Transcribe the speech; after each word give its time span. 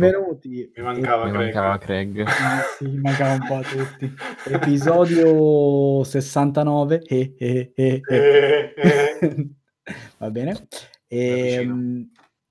Benvenuti. 0.00 0.72
Mi 0.76 0.82
mancava, 0.82 1.24
Mi 1.26 1.30
Craig. 1.30 1.44
mancava 1.44 1.78
Craig. 1.78 2.20
Ah, 2.26 2.62
sì, 2.78 2.86
mi 2.86 3.00
mancava 3.00 3.32
un 3.34 3.46
po' 3.46 3.54
a 3.56 3.62
tutti. 3.62 4.10
Episodio 4.48 6.02
69. 6.04 7.02
Eh, 7.02 7.34
eh, 7.38 7.72
eh, 7.74 8.02
eh. 8.08 8.72
Eh, 8.74 8.74
eh. 9.20 9.48
Va 10.18 10.30
bene. 10.30 10.52
vicino. 11.06 11.72
Ehm, 11.74 12.10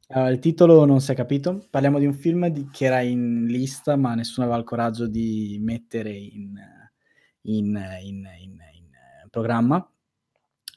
allora, 0.09 0.29
il 0.29 0.37
titolo 0.39 0.85
non 0.85 1.01
si 1.01 1.11
è 1.11 1.15
capito. 1.15 1.65
Parliamo 1.71 1.97
di 1.97 2.05
un 2.05 2.13
film 2.13 2.47
di- 2.49 2.69
che 2.71 2.85
era 2.85 3.01
in 3.01 3.45
lista, 3.47 3.95
ma 3.95 4.13
nessuno 4.13 4.45
aveva 4.45 4.59
il 4.61 4.65
coraggio 4.65 5.07
di 5.07 5.57
mettere 5.61 6.11
in, 6.11 6.53
in- 7.41 7.65
in- 8.03 8.27
in- 8.41 8.57
in 8.73 9.29
programma. 9.31 9.91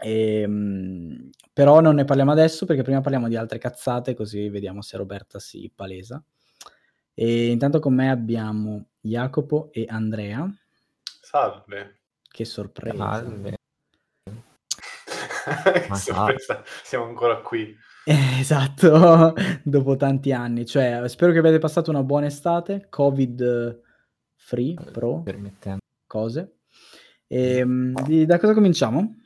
Ehm, 0.04 1.28
però 1.52 1.80
non 1.80 1.96
ne 1.96 2.04
parliamo 2.04 2.32
adesso 2.32 2.64
perché 2.64 2.82
prima 2.82 3.02
parliamo 3.02 3.28
di 3.28 3.36
altre 3.36 3.58
cazzate, 3.58 4.14
così 4.14 4.48
vediamo 4.48 4.80
se 4.80 4.96
Roberta 4.96 5.38
si 5.38 5.70
palesa. 5.74 6.22
E 7.14 7.50
intanto 7.50 7.78
con 7.78 7.94
me 7.94 8.10
abbiamo 8.10 8.86
Jacopo 9.00 9.70
e 9.72 9.86
Andrea. 9.88 10.48
Salve. 11.20 12.00
Che 12.28 12.44
sorpresa! 12.44 12.96
Salve. 12.96 13.50
che 14.24 14.30
Ma 15.88 15.94
sorpresa, 15.96 16.62
siamo 16.82 17.04
ancora 17.06 17.36
qui. 17.40 17.76
Eh, 18.04 18.38
esatto, 18.40 19.34
dopo 19.62 19.96
tanti 19.96 20.32
anni. 20.32 20.64
Cioè, 20.66 21.06
spero 21.08 21.32
che 21.32 21.38
abbiate 21.38 21.58
passato 21.58 21.90
una 21.90 22.02
buona 22.02 22.26
estate, 22.26 22.86
Covid 22.88 23.80
free, 24.34 24.74
pro, 24.92 25.22
Permettendo. 25.22 25.80
cose. 26.06 26.56
Ehm, 27.28 27.92
di- 28.04 28.26
da 28.26 28.38
cosa 28.38 28.54
cominciamo? 28.54 29.20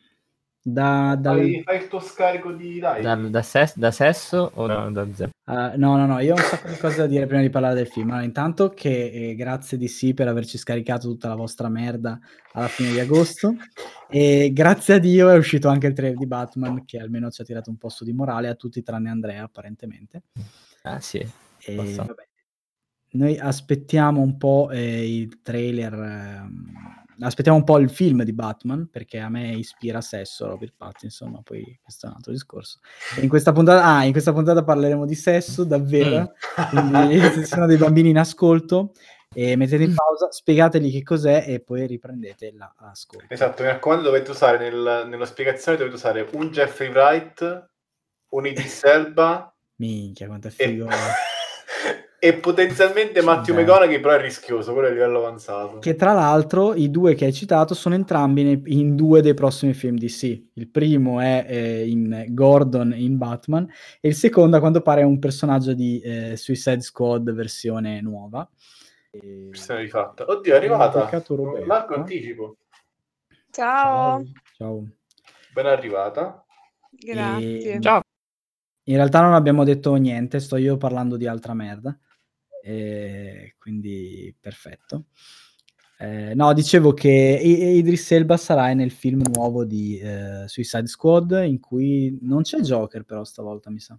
Da, 0.69 1.15
dal- 1.17 1.39
Fai, 1.39 1.63
fai 1.63 1.77
il 1.77 1.87
tuo 1.87 2.01
scarico 2.01 2.51
di 2.51 2.81
dai. 2.81 3.01
Da, 3.01 3.15
da, 3.15 3.43
ses- 3.43 3.79
da 3.79 3.93
sesso 3.93 4.51
o 4.53 4.67
da, 4.67 4.89
da 4.91 5.07
zero? 5.15 5.31
Ah, 5.45 5.75
no, 5.77 5.97
no, 5.97 6.07
no, 6.07 6.19
io 6.19 6.35
ho 6.35 6.37
un 6.37 6.43
sacco 6.43 6.67
di 6.67 6.77
cose 6.77 6.97
da 6.97 7.07
dire 7.07 7.27
prima 7.27 7.41
di 7.41 7.51
parlare 7.51 7.77
del 7.77 7.87
film. 7.87 8.11
Allora, 8.11 8.25
intanto 8.25 8.71
che 8.71 9.13
eh, 9.13 9.35
grazie 9.37 9.79
di 9.79 9.87
sì 9.87 10.13
per 10.13 10.27
averci 10.27 10.59
scaricato 10.59 11.07
tutta 11.07 11.29
la 11.29 11.37
vostra 11.37 11.69
merda 11.69 12.19
alla 12.55 12.67
fine 12.67 12.91
di 12.91 12.99
agosto. 12.99 13.55
E 14.11 14.51
grazie 14.53 14.95
a 14.95 14.99
Dio 14.99 15.31
è 15.31 15.37
uscito 15.37 15.69
anche 15.69 15.87
il 15.87 15.93
trailer 15.93 16.19
di 16.19 16.27
Batman, 16.27 16.85
che 16.85 16.99
almeno 16.99 17.31
ci 17.31 17.43
ha 17.43 17.45
tirato 17.45 17.71
un 17.71 17.77
po' 17.77 17.89
su 17.89 18.03
di 18.03 18.13
morale 18.13 18.49
a 18.49 18.57
tutti 18.57 18.83
tranne 18.83 19.09
Andrea, 19.09 19.45
apparentemente. 19.45 20.23
Ah 20.83 20.99
sì. 20.99 21.25
E, 21.61 21.95
vabbè, 21.95 22.27
noi 23.13 23.39
aspettiamo 23.39 24.21
un 24.21 24.37
po' 24.37 24.71
eh, 24.73 25.17
il 25.17 25.43
trailer, 25.43 25.93
ehm, 25.95 27.05
aspettiamo 27.21 27.59
un 27.59 27.65
po' 27.65 27.79
il 27.79 27.91
film 27.91 28.23
di 28.23 28.33
Batman, 28.33 28.89
perché 28.91 29.19
a 29.19 29.29
me 29.29 29.53
ispira 29.53 30.01
sesso 30.01 30.47
Robert 30.47 30.75
Pattinson, 30.77 31.31
ma 31.31 31.41
poi 31.43 31.79
questo 31.83 32.07
è 32.07 32.09
un 32.09 32.17
altro 32.17 32.33
discorso. 32.33 32.81
In 33.21 33.29
questa 33.29 33.53
puntata, 33.53 33.85
ah, 33.85 34.05
in 34.05 34.13
questa 34.13 34.33
puntata 34.33 34.65
parleremo 34.65 35.05
di 35.05 35.15
sesso, 35.15 35.65
davvero. 35.65 36.33
Quindi 36.71 37.19
se 37.21 37.41
ci 37.41 37.45
sono 37.45 37.67
dei 37.67 37.77
bambini 37.77 38.11
in 38.11 38.19
ascolto, 38.19 38.93
e 39.35 39.57
mettete 39.57 39.83
in 39.83 39.95
pausa, 39.95 40.31
spiegateli 40.31 40.91
che 40.91 41.03
cos'è 41.03 41.45
e 41.47 41.61
poi 41.61 41.87
riprendete 41.87 42.55
l'ascolto. 42.55 43.27
Esatto, 43.29 43.63
mi 43.63 43.69
raccomando, 43.69 44.05
dovete 44.05 44.31
usare 44.31 44.59
nel- 44.59 45.07
nella 45.09 45.27
spiegazione 45.27 45.77
dovete 45.77 45.97
usare 45.97 46.29
un 46.33 46.51
Jeffrey 46.51 46.89
Wright, 46.89 47.69
un 48.31 48.47
Idris 48.47 48.85
Elba 48.85 49.55
Minchia, 49.77 50.27
quanto 50.27 50.49
è 50.49 50.51
figo. 50.51 50.89
e 50.89 51.36
potenzialmente 52.41 53.21
Matthew 53.23 53.55
Beh. 53.55 53.63
McConaughey, 53.63 54.01
però 54.01 54.15
è 54.15 54.21
rischioso, 54.21 54.73
quello 54.73 54.89
è 54.89 54.91
a 54.91 54.95
livello 54.95 55.19
avanzato. 55.19 55.79
Che 55.79 55.95
tra 55.95 56.13
l'altro 56.13 56.75
i 56.75 56.91
due 56.91 57.15
che 57.15 57.27
hai 57.27 57.33
citato 57.33 57.75
sono 57.75 57.95
entrambi 57.95 58.43
nei- 58.43 58.63
in 58.67 58.97
due 58.97 59.21
dei 59.21 59.35
prossimi 59.35 59.75
film 59.75 59.97
DC. 59.97 60.43
Il 60.55 60.69
primo 60.69 61.21
è 61.21 61.45
eh, 61.47 61.87
in 61.89 62.25
Gordon 62.31 62.95
in 62.97 63.19
Batman 63.19 63.71
e 64.01 64.09
il 64.09 64.15
secondo 64.15 64.57
a 64.57 64.61
quanto 64.61 64.81
pare 64.81 65.03
è 65.03 65.05
un 65.05 65.19
personaggio 65.19 65.75
di 65.75 66.01
eh, 66.01 66.37
Suicide 66.37 66.81
Squad 66.81 67.33
versione 67.33 68.01
nuova. 68.01 68.49
E- 69.11 69.49
Versione 69.51 69.81
rifatta. 69.83 70.25
Oddio, 70.27 70.55
è 70.55 70.57
arrivata. 70.57 71.09
Largo 71.67 71.95
anticipo. 71.95 72.57
Ciao, 73.51 74.23
Ciao. 74.57 74.87
Ben 75.53 75.67
arrivata. 75.67 76.45
grazie. 76.91 77.73
E- 77.75 77.81
Ciao. 77.81 78.01
In 78.89 78.97
realtà 78.97 79.21
non 79.21 79.35
abbiamo 79.35 79.65
detto 79.65 79.95
niente, 79.97 80.39
sto 80.41 80.57
io 80.57 80.77
parlando 80.77 81.17
di 81.17 81.27
altra 81.27 81.55
merda. 81.55 81.99
E 82.67 83.55
quindi 83.59 84.35
perfetto. 84.41 85.05
Eh, 85.99 86.35
no, 86.35 86.53
dicevo 86.53 86.93
che 86.93 87.09
Idris 87.09 88.11
Elba 88.11 88.37
sarà 88.37 88.73
nel 88.73 88.91
film 88.91 89.23
nuovo 89.33 89.65
di 89.65 89.99
eh, 90.01 90.43
Suicide 90.49 90.89
Squad 90.89 91.43
in 91.47 91.61
cui 91.61 92.19
non 92.23 92.43
c'è 92.43 92.59
Joker 92.59 93.05
però 93.05 93.23
stavolta 93.23 93.71
mi 93.71 93.79
sa. 93.79 93.97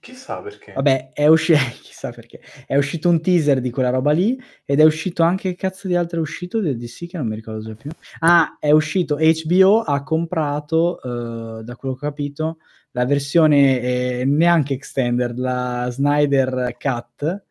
Chissà 0.00 0.40
perché. 0.40 0.72
Vabbè, 0.72 1.10
è 1.12 1.28
uscito 1.28 1.58
chissà 1.80 2.10
perché. 2.10 2.40
È 2.66 2.76
uscito 2.76 3.08
un 3.08 3.20
teaser 3.20 3.60
di 3.60 3.70
quella 3.70 3.90
roba 3.90 4.10
lì 4.10 4.36
ed 4.64 4.80
è 4.80 4.84
uscito 4.84 5.22
anche 5.22 5.50
che 5.50 5.56
cazzo 5.56 5.86
di 5.86 5.94
altro 5.94 6.18
è 6.18 6.20
uscito 6.20 6.60
del 6.60 6.76
DC 6.76 7.06
che 7.06 7.18
non 7.18 7.28
mi 7.28 7.36
ricordo 7.36 7.60
già 7.60 7.74
più. 7.74 7.90
Ah, 8.18 8.56
è 8.58 8.72
uscito 8.72 9.16
HBO 9.16 9.80
ha 9.80 10.02
comprato 10.02 11.00
eh, 11.02 11.62
da 11.62 11.76
quello 11.76 11.94
che 11.94 12.06
ho 12.06 12.08
capito 12.08 12.58
la 12.96 13.04
versione 13.04 13.80
eh, 13.82 14.24
neanche 14.24 14.72
extended, 14.72 15.36
la 15.36 15.86
Snyder 15.90 16.74
Cut 16.78 17.44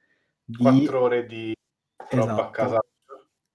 di, 0.44 0.58
Quattro 0.58 1.02
ore 1.02 1.26
di 1.28 1.54
roba 2.10 2.24
Esatto. 2.24 2.42
a 2.42 2.50
casa. 2.50 2.80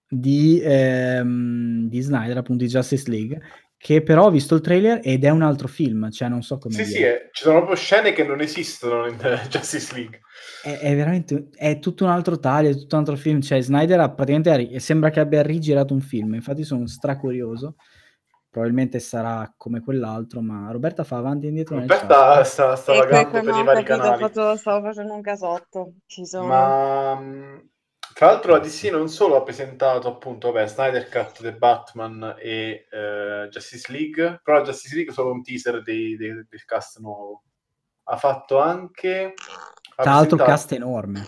di, 0.08 0.60
ehm, 0.62 1.88
di 1.88 2.00
Snyder, 2.00 2.36
appunto 2.36 2.62
di 2.64 2.70
Justice 2.70 3.10
League, 3.10 3.40
che 3.76 4.02
però 4.02 4.26
ho 4.26 4.30
visto 4.30 4.54
il 4.54 4.60
trailer 4.60 5.00
ed 5.02 5.24
è 5.24 5.30
un 5.30 5.42
altro 5.42 5.66
film, 5.66 6.10
cioè 6.10 6.28
non 6.28 6.42
so 6.42 6.58
come 6.58 6.74
Sì, 6.74 6.84
dire. 6.84 6.96
sì, 6.96 7.02
è- 7.02 7.28
ci 7.32 7.42
sono 7.42 7.56
proprio 7.56 7.76
scene 7.76 8.12
che 8.12 8.22
non 8.24 8.40
esistono 8.40 9.06
in 9.08 9.16
Justice 9.50 9.92
League. 9.94 10.20
È, 10.62 10.78
è 10.78 10.94
veramente 10.94 11.48
è 11.56 11.80
tutto 11.80 12.04
un 12.04 12.10
altro 12.10 12.38
taglio, 12.38 12.70
è 12.70 12.76
tutto 12.76 12.94
un 12.94 13.00
altro 13.00 13.16
film. 13.16 13.40
Cioè, 13.40 13.60
Snyder 13.60 13.98
ha 13.98 14.10
praticamente 14.12 14.78
sembra 14.78 15.10
che 15.10 15.18
abbia 15.18 15.42
rigirato 15.42 15.92
un 15.92 16.00
film. 16.00 16.34
Infatti, 16.34 16.62
sono 16.62 16.86
stracurioso. 16.86 17.74
Probabilmente 18.50 18.98
sarà 18.98 19.52
come 19.56 19.80
quell'altro, 19.80 20.40
ma 20.40 20.72
Roberta 20.72 21.04
fa 21.04 21.18
avanti 21.18 21.46
e 21.46 21.50
indietro. 21.50 21.78
Roberta 21.78 22.42
sta, 22.42 22.74
sta 22.74 22.94
vagando 22.94 23.30
per 23.42 23.54
i 23.54 23.62
vari 23.62 23.84
canali. 23.84 24.22
fatto- 24.22 24.56
stavo 24.56 24.84
facendo 24.86 25.14
un 25.14 25.22
casotto. 25.22 25.92
Ci 26.06 26.26
sono. 26.26 26.46
Ma 26.48 27.14
mh, 27.14 27.68
tra 28.12 28.26
l'altro 28.26 28.50
la 28.52 28.58
DC 28.58 28.88
non 28.90 29.08
solo 29.08 29.36
ha 29.36 29.42
presentato 29.44 30.08
appunto 30.08 30.50
vabbè, 30.50 30.66
Snyder 30.66 31.08
Cut 31.08 31.40
The 31.42 31.54
Batman 31.54 32.34
e 32.40 32.86
eh, 32.90 33.48
Justice 33.50 33.92
League, 33.92 34.40
però 34.42 34.58
la 34.58 34.64
Justice 34.64 34.94
League 34.96 35.12
è 35.12 35.14
solo 35.14 35.30
un 35.30 35.44
teaser 35.44 35.80
dei- 35.84 36.16
dei- 36.16 36.44
del 36.48 36.64
cast 36.64 36.98
nuovo. 36.98 37.44
Ha 38.02 38.16
fatto 38.16 38.58
anche... 38.58 39.32
ha 39.96 40.02
Tra 40.02 40.12
l'altro, 40.12 40.36
presentato- 40.36 40.44
cast 40.50 40.72
enorme 40.72 41.24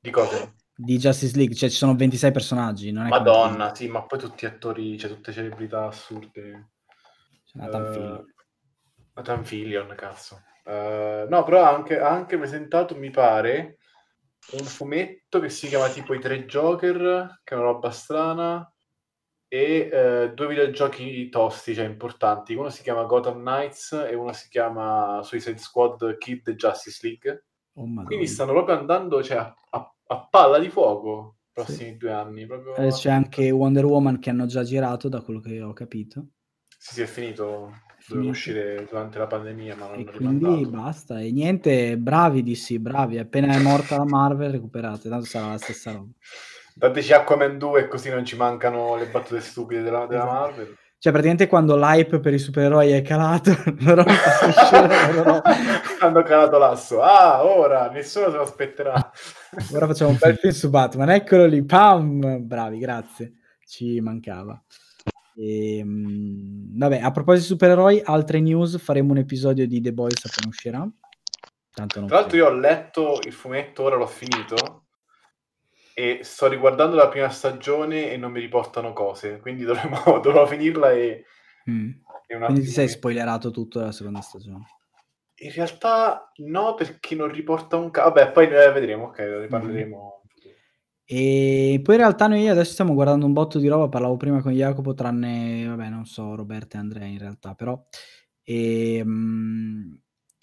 Di 0.00 0.10
cose? 0.10 0.54
Di 0.84 0.98
Justice 0.98 1.36
League, 1.36 1.54
cioè 1.54 1.68
ci 1.68 1.76
sono 1.76 1.94
26 1.94 2.32
personaggi. 2.32 2.90
Non 2.90 3.06
è 3.06 3.08
come- 3.10 3.20
Madonna, 3.22 3.74
sì, 3.74 3.88
ma 3.88 4.02
poi 4.02 4.18
tutti 4.18 4.46
attori, 4.46 4.98
cioè 4.98 5.10
tutte 5.10 5.32
celebrità 5.32 5.86
assurde. 5.86 6.70
C'è 7.44 7.58
Nathan 7.58 7.92
Fillion. 7.92 8.14
Eh, 8.16 8.34
Nathan 9.14 9.44
Fillion, 9.44 9.94
cazzo. 9.96 10.42
Eh, 10.64 11.26
no, 11.28 11.44
però 11.44 11.64
ha 11.64 11.74
anche, 11.74 12.00
anche 12.00 12.36
presentato, 12.36 12.96
mi 12.96 13.10
pare, 13.10 13.78
un 14.52 14.64
fumetto 14.64 15.38
che 15.40 15.48
si 15.48 15.68
chiama 15.68 15.88
tipo 15.88 16.14
I 16.14 16.20
Tre 16.20 16.44
Joker, 16.46 17.40
che 17.44 17.54
è 17.54 17.56
una 17.56 17.66
roba 17.66 17.90
strana, 17.90 18.66
e 19.48 19.90
eh, 19.92 20.32
due 20.34 20.46
videogiochi 20.46 21.28
tosti, 21.28 21.74
cioè 21.74 21.84
importanti. 21.84 22.54
Uno 22.54 22.70
si 22.70 22.82
chiama 22.82 23.04
Gotham 23.04 23.40
Knights 23.40 23.92
e 23.92 24.14
uno 24.14 24.32
si 24.32 24.48
chiama 24.48 25.20
Suicide 25.22 25.58
Squad 25.58 26.16
Kid 26.16 26.50
Justice 26.54 27.06
League. 27.06 27.44
Oh. 27.74 28.02
Quindi 28.04 28.26
stanno 28.26 28.52
proprio 28.52 28.78
andando 28.78 29.22
cioè, 29.22 29.36
a, 29.36 29.54
a- 29.70 29.91
a 30.12 30.26
palla 30.30 30.58
di 30.58 30.68
fuoco 30.68 31.36
i 31.48 31.50
prossimi 31.52 31.96
due 31.96 32.12
anni. 32.12 32.46
Proprio... 32.46 32.74
Eh, 32.76 32.90
C'è 32.90 33.10
anche 33.10 33.50
Wonder 33.50 33.84
Woman 33.84 34.18
che 34.18 34.30
hanno 34.30 34.46
già 34.46 34.62
girato, 34.62 35.08
da 35.08 35.20
quello 35.22 35.40
che 35.40 35.60
ho 35.60 35.72
capito. 35.72 36.26
Sì, 36.78 36.94
sì, 36.94 37.02
è 37.02 37.06
finito. 37.06 37.72
Doveva 38.08 38.30
uscire 38.30 38.84
durante 38.90 39.18
la 39.18 39.28
pandemia, 39.28 39.76
ma 39.76 39.92
E 39.92 40.04
l'hanno 40.04 40.10
quindi 40.10 40.44
rimandato. 40.46 40.70
basta. 40.70 41.20
E 41.20 41.30
niente, 41.30 41.96
bravi 41.96 42.42
di 42.42 42.56
sì, 42.56 42.78
bravi. 42.80 43.18
Appena 43.18 43.54
è 43.54 43.60
morta 43.60 43.96
la 43.96 44.04
Marvel, 44.04 44.50
recuperate. 44.50 45.08
Tanto 45.08 45.24
sarà 45.26 45.48
la 45.50 45.58
stessa 45.58 45.92
roba. 45.92 46.10
Dateci 46.74 47.12
Aquaman 47.12 47.58
2 47.58 47.86
così 47.86 48.10
non 48.10 48.24
ci 48.24 48.34
mancano 48.34 48.96
le 48.96 49.06
battute 49.06 49.40
stupide 49.40 49.82
della, 49.82 50.06
della 50.06 50.22
Esatto. 50.24 50.40
Marvel. 50.40 50.76
Cioè, 50.98 51.12
praticamente 51.12 51.48
quando 51.48 51.76
l'hype 51.76 52.20
per 52.20 52.32
i 52.32 52.38
supereroi 52.38 52.90
è 52.92 53.02
calato, 53.02 53.50
loro 53.80 54.04
loro- 55.14 55.42
Hanno 56.02 56.22
calato 56.22 56.58
l'asso. 56.58 57.00
Ah, 57.00 57.44
ora 57.44 57.88
nessuno 57.90 58.30
se 58.30 58.36
lo 58.36 58.42
aspetterà. 58.42 58.92
Ora 59.72 59.86
facciamo 59.86 60.10
un 60.10 60.18
bel 60.18 60.36
film 60.36 60.52
su 60.52 60.70
Batman. 60.70 61.10
Eccolo 61.10 61.46
lì, 61.46 61.62
pam! 61.62 62.38
Bravi, 62.40 62.78
grazie. 62.78 63.34
Ci 63.66 64.00
mancava. 64.00 64.60
Ehm, 65.36 66.76
vabbè, 66.78 66.98
a 67.00 67.10
proposito 67.10 67.42
di 67.46 67.52
supereroi, 67.52 68.02
altre 68.04 68.40
news, 68.40 68.78
faremo 68.78 69.12
un 69.12 69.18
episodio 69.18 69.66
di 69.66 69.80
The 69.80 69.92
Boys 69.92 70.24
appena 70.24 70.48
uscirà. 70.48 70.88
Tanto 71.74 72.04
Tra 72.04 72.16
l'altro 72.20 72.36
io 72.36 72.46
ho 72.46 72.52
letto 72.52 73.18
il 73.24 73.32
fumetto, 73.32 73.82
ora 73.84 73.96
l'ho 73.96 74.06
finito 74.06 74.86
e 75.94 76.20
sto 76.22 76.48
riguardando 76.48 76.96
la 76.96 77.08
prima 77.08 77.28
stagione 77.30 78.10
e 78.10 78.16
non 78.16 78.30
mi 78.32 78.40
riportano 78.40 78.92
cose, 78.92 79.38
quindi 79.40 79.64
dovremo, 79.64 80.18
dovrò 80.20 80.46
finirla 80.46 80.90
e, 80.92 81.24
Mm. 81.70 81.90
e 82.26 82.36
Quindi 82.38 82.62
ti 82.62 82.70
sei 82.70 82.88
spoilerato 82.88 83.52
tutto 83.52 83.78
della 83.78 83.92
seconda 83.92 84.20
stagione. 84.20 84.64
In 85.42 85.52
realtà 85.52 86.30
no, 86.36 86.74
perché 86.74 87.16
non 87.16 87.30
riporta 87.30 87.76
un 87.76 87.90
ca 87.90 88.04
vabbè 88.04 88.30
poi, 88.30 88.46
ehm, 88.46 88.72
vedremo, 88.72 89.06
okay, 89.06 89.26
ne 89.26 89.48
futuro. 89.48 90.20
E 91.04 91.80
poi 91.82 91.94
in 91.96 92.00
realtà 92.00 92.28
noi 92.28 92.48
adesso 92.48 92.72
stiamo 92.72 92.94
guardando 92.94 93.26
un 93.26 93.32
botto 93.32 93.58
di 93.58 93.66
roba, 93.66 93.88
parlavo 93.88 94.16
prima 94.16 94.40
con 94.40 94.52
Jacopo, 94.52 94.94
tranne 94.94 95.66
vabbè 95.66 95.88
non 95.88 96.06
so, 96.06 96.36
Roberta 96.36 96.76
e 96.76 96.80
Andrea 96.80 97.06
in 97.06 97.18
realtà, 97.18 97.54
però, 97.54 97.84
ehm, 98.44 100.00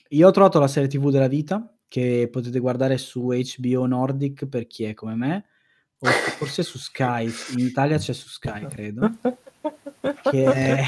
io 0.10 0.28
ho 0.28 0.32
trovato 0.32 0.60
la 0.60 0.68
serie 0.68 0.90
TV 0.90 1.10
della 1.12 1.28
vita, 1.28 1.74
che 1.88 2.28
potete 2.30 2.60
guardare 2.60 2.98
su 2.98 3.30
HBO 3.30 3.86
Nordic 3.86 4.48
per 4.48 4.68
chi 4.68 4.84
è 4.84 4.94
come 4.94 5.16
me, 5.16 5.46
o 6.00 6.08
forse 6.08 6.62
su 6.62 6.78
Sky, 6.78 7.32
in 7.58 7.60
Italia 7.60 7.98
c'è 7.98 8.14
su 8.14 8.28
Sky 8.28 8.68
credo, 8.68 9.10
che 10.30 10.46
è 10.54 10.84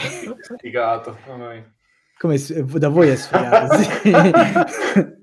mamma 1.27 1.53
mia. 1.53 1.73
Come 2.21 2.38
s 2.38 2.53
da 2.77 2.88
voi 2.89 3.09
è 3.09 3.15
sfigato, 3.15 3.77
sì. 3.77 4.12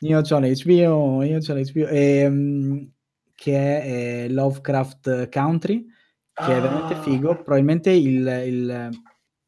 Io 0.00 0.20
c'ho 0.20 0.38
l'HBO, 0.38 1.22
io 1.22 1.38
c'ho 1.38 1.54
l'HBO, 1.54 1.86
ehm, 1.86 2.90
che 3.34 3.80
è, 3.80 4.24
ehm, 4.26 4.32
Lovecraft 4.34 5.30
Country, 5.30 5.86
che 6.34 6.54
è 6.54 6.60
veramente 6.60 6.92
Ah. 6.92 7.00
figo. 7.00 7.34
Probabilmente 7.36 7.92
il 7.92 8.26
il 8.46 8.90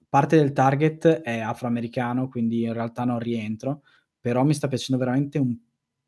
parte 0.09 0.37
del 0.39 0.53
target 0.53 1.21
è 1.21 1.41
afroamericano, 1.41 2.31
quindi 2.31 2.63
in 2.63 2.73
realtà 2.73 3.05
non 3.05 3.19
rientro, 3.19 3.83
però 4.19 4.43
mi 4.43 4.55
sta 4.55 4.69
piacendo 4.69 5.05
veramente 5.05 5.37
un 5.39 5.55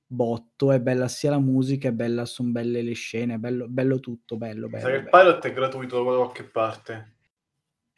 botto, 0.06 0.72
è 0.72 0.80
bella 0.80 1.06
sia 1.06 1.32
la 1.32 1.38
musica, 1.38 1.88
è 1.88 1.92
bella 1.92 2.24
son 2.24 2.50
belle 2.50 2.80
le 2.80 2.94
scene, 2.94 3.34
è 3.34 3.36
bello 3.36 3.68
bello 3.68 4.00
tutto, 4.00 4.38
bello, 4.38 4.68
bello, 4.68 4.86
che 4.86 4.94
il 4.94 5.08
pilot 5.10 5.44
è 5.46 5.52
gratuito 5.52 6.02
da 6.02 6.16
qualche 6.16 6.44
parte. 6.44 7.16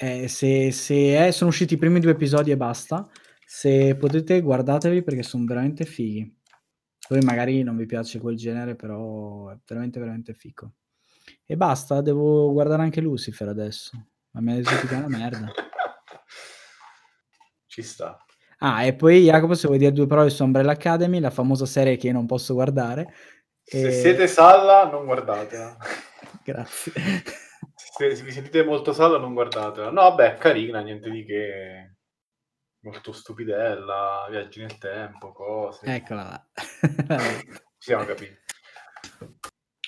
Eh, 0.02 0.26
se 0.26 0.72
se 0.72 1.16
è 1.16 1.30
sono 1.30 1.50
usciti 1.50 1.74
i 1.74 1.76
primi 1.76 2.00
2 2.00 2.10
episodi 2.10 2.50
e 2.50 2.56
basta. 2.56 3.08
Se 3.46 3.94
potete 3.94 4.40
guardatevi 4.40 5.00
perché 5.04 5.22
son 5.22 5.44
veramente 5.44 5.84
fighi. 5.84 6.28
Poi 7.06 7.20
magari 7.20 7.62
non 7.62 7.76
vi 7.76 7.86
piace 7.86 8.18
quel 8.18 8.34
genere, 8.36 8.74
però 8.74 9.50
è 9.50 9.56
veramente, 9.64 10.00
veramente 10.00 10.34
fico. 10.34 10.72
E 11.46 11.56
basta, 11.56 12.00
devo 12.00 12.50
guardare 12.50 12.82
anche 12.82 13.00
Lucifer 13.00 13.46
adesso, 13.46 13.92
ma 14.32 14.40
mi 14.40 14.50
ha 14.50 14.54
detto 14.56 14.74
tipo 14.80 14.92
è 14.92 14.96
una 14.96 15.06
merda. 15.06 15.52
Ci 17.66 17.82
sta. 17.82 18.24
Ah, 18.58 18.82
e 18.84 18.94
poi 18.94 19.22
Jacopo 19.22 19.54
se 19.54 19.68
vuoi 19.68 19.78
dire 19.78 19.92
2 19.92 20.06
parole 20.08 20.30
su 20.30 20.42
Umbrella 20.42 20.72
Academy, 20.72 21.20
la 21.20 21.30
famosa 21.30 21.64
serie 21.64 21.96
che 21.96 22.08
io 22.08 22.12
non 22.12 22.26
posso 22.26 22.54
guardare. 22.54 23.14
Se 23.62 23.86
Ehm 23.86 24.00
siete 24.00 24.26
Salla 24.26 24.90
non 24.90 25.04
guardatela. 25.04 25.76
Grazie. 26.42 26.92
Se 27.94 28.08
vi 28.22 28.32
sentite 28.32 28.64
molto 28.64 28.94
Salla 28.94 29.18
non 29.18 29.34
guardatela. 29.34 29.90
No 29.90 30.00
vabbè, 30.00 30.38
carina, 30.38 30.80
niente 30.80 31.10
di 31.10 31.26
che. 31.26 31.96
Molto 32.84 33.12
stupidella, 33.12 34.26
viaggi 34.30 34.60
nel 34.60 34.78
tempo, 34.78 35.30
cose. 35.32 35.84
Eccola 35.84 36.22
là. 36.22 36.46
Ci 37.22 37.60
siamo 37.78 38.04
capiti. 38.04 38.34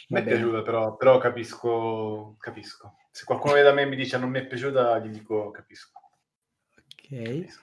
Me 0.08 0.20
è 0.20 0.22
piaciuta 0.22 0.60
però, 0.60 0.96
però 0.96 1.16
capisco 1.16 2.36
capisco. 2.38 2.96
Se 3.10 3.24
qualcuno 3.24 3.60
da 3.62 3.72
me 3.72 3.82
e 3.82 3.86
mi 3.86 3.96
dice: 3.96 4.18
"Non 4.18 4.28
mi 4.28 4.40
è 4.40 4.46
piaciuta", 4.46 4.98
gli 4.98 5.08
dico: 5.08 5.50
"Capisco". 5.50 6.00
Okay. 7.06 7.40
Capisco. 7.40 7.62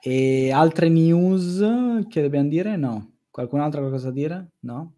E 0.00 0.50
altre 0.52 0.88
news 0.88 1.60
che 2.08 2.22
dobbiam 2.22 2.48
dire? 2.48 2.76
No. 2.76 3.18
Qualcun 3.30 3.60
altro 3.60 3.78
ha 3.78 3.82
qualcosa 3.82 4.08
da 4.08 4.14
dire? 4.14 4.52
No? 4.60 4.94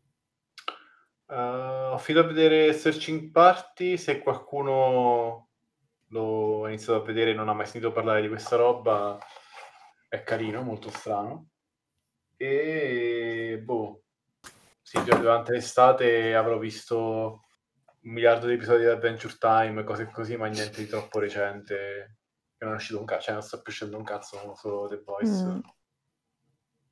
Ho 1.27 1.99
finito 1.99 2.25
a 2.25 2.29
vedere 2.29 2.73
Searching 2.73 3.31
Party, 3.31 3.97
se 3.97 4.21
qualcuno 4.21 5.49
lo 6.09 6.65
ha 6.65 6.69
iniziato 6.69 7.01
a 7.01 7.05
vedere 7.05 7.31
e 7.31 7.35
non 7.35 7.49
ha 7.49 7.55
mai 7.55 7.67
sentito 7.67 7.93
parlare 7.93 8.21
di 8.21 8.29
questa 8.29 8.57
roba, 8.57 9.19
è 10.09 10.23
carino, 10.23 10.63
molto 10.63 10.91
strano. 10.91 11.49
E 12.37 13.61
boh, 13.63 14.03
sì, 14.83 15.03
già 15.03 15.17
durante 15.17 15.53
l'estate 15.53 16.35
avrò 16.35 16.59
visto 16.59 17.45
1.000.000.000 18.05 18.47
di 18.47 18.53
episodi 18.53 18.83
di 18.83 18.89
Adventure 18.89 19.37
Time, 19.39 19.85
cose 19.85 20.11
così, 20.11 20.37
ma 20.37 20.47
niente 20.47 20.83
di 20.83 20.89
troppo 20.89 21.19
recente, 21.21 22.19
non 22.59 22.73
è 22.73 22.77
uscito 22.77 22.99
un 22.99 23.07
ca 23.07 23.19
cioè 23.19 23.33
non 23.33 23.43
sta 23.43 23.61
più 23.61 23.73
uscendo 23.73 23.97
un 23.97 24.05
cazzo, 24.05 24.55
solo 24.57 24.89
The 24.89 24.99
Boys. 24.99 25.41
Mh. 25.41 25.61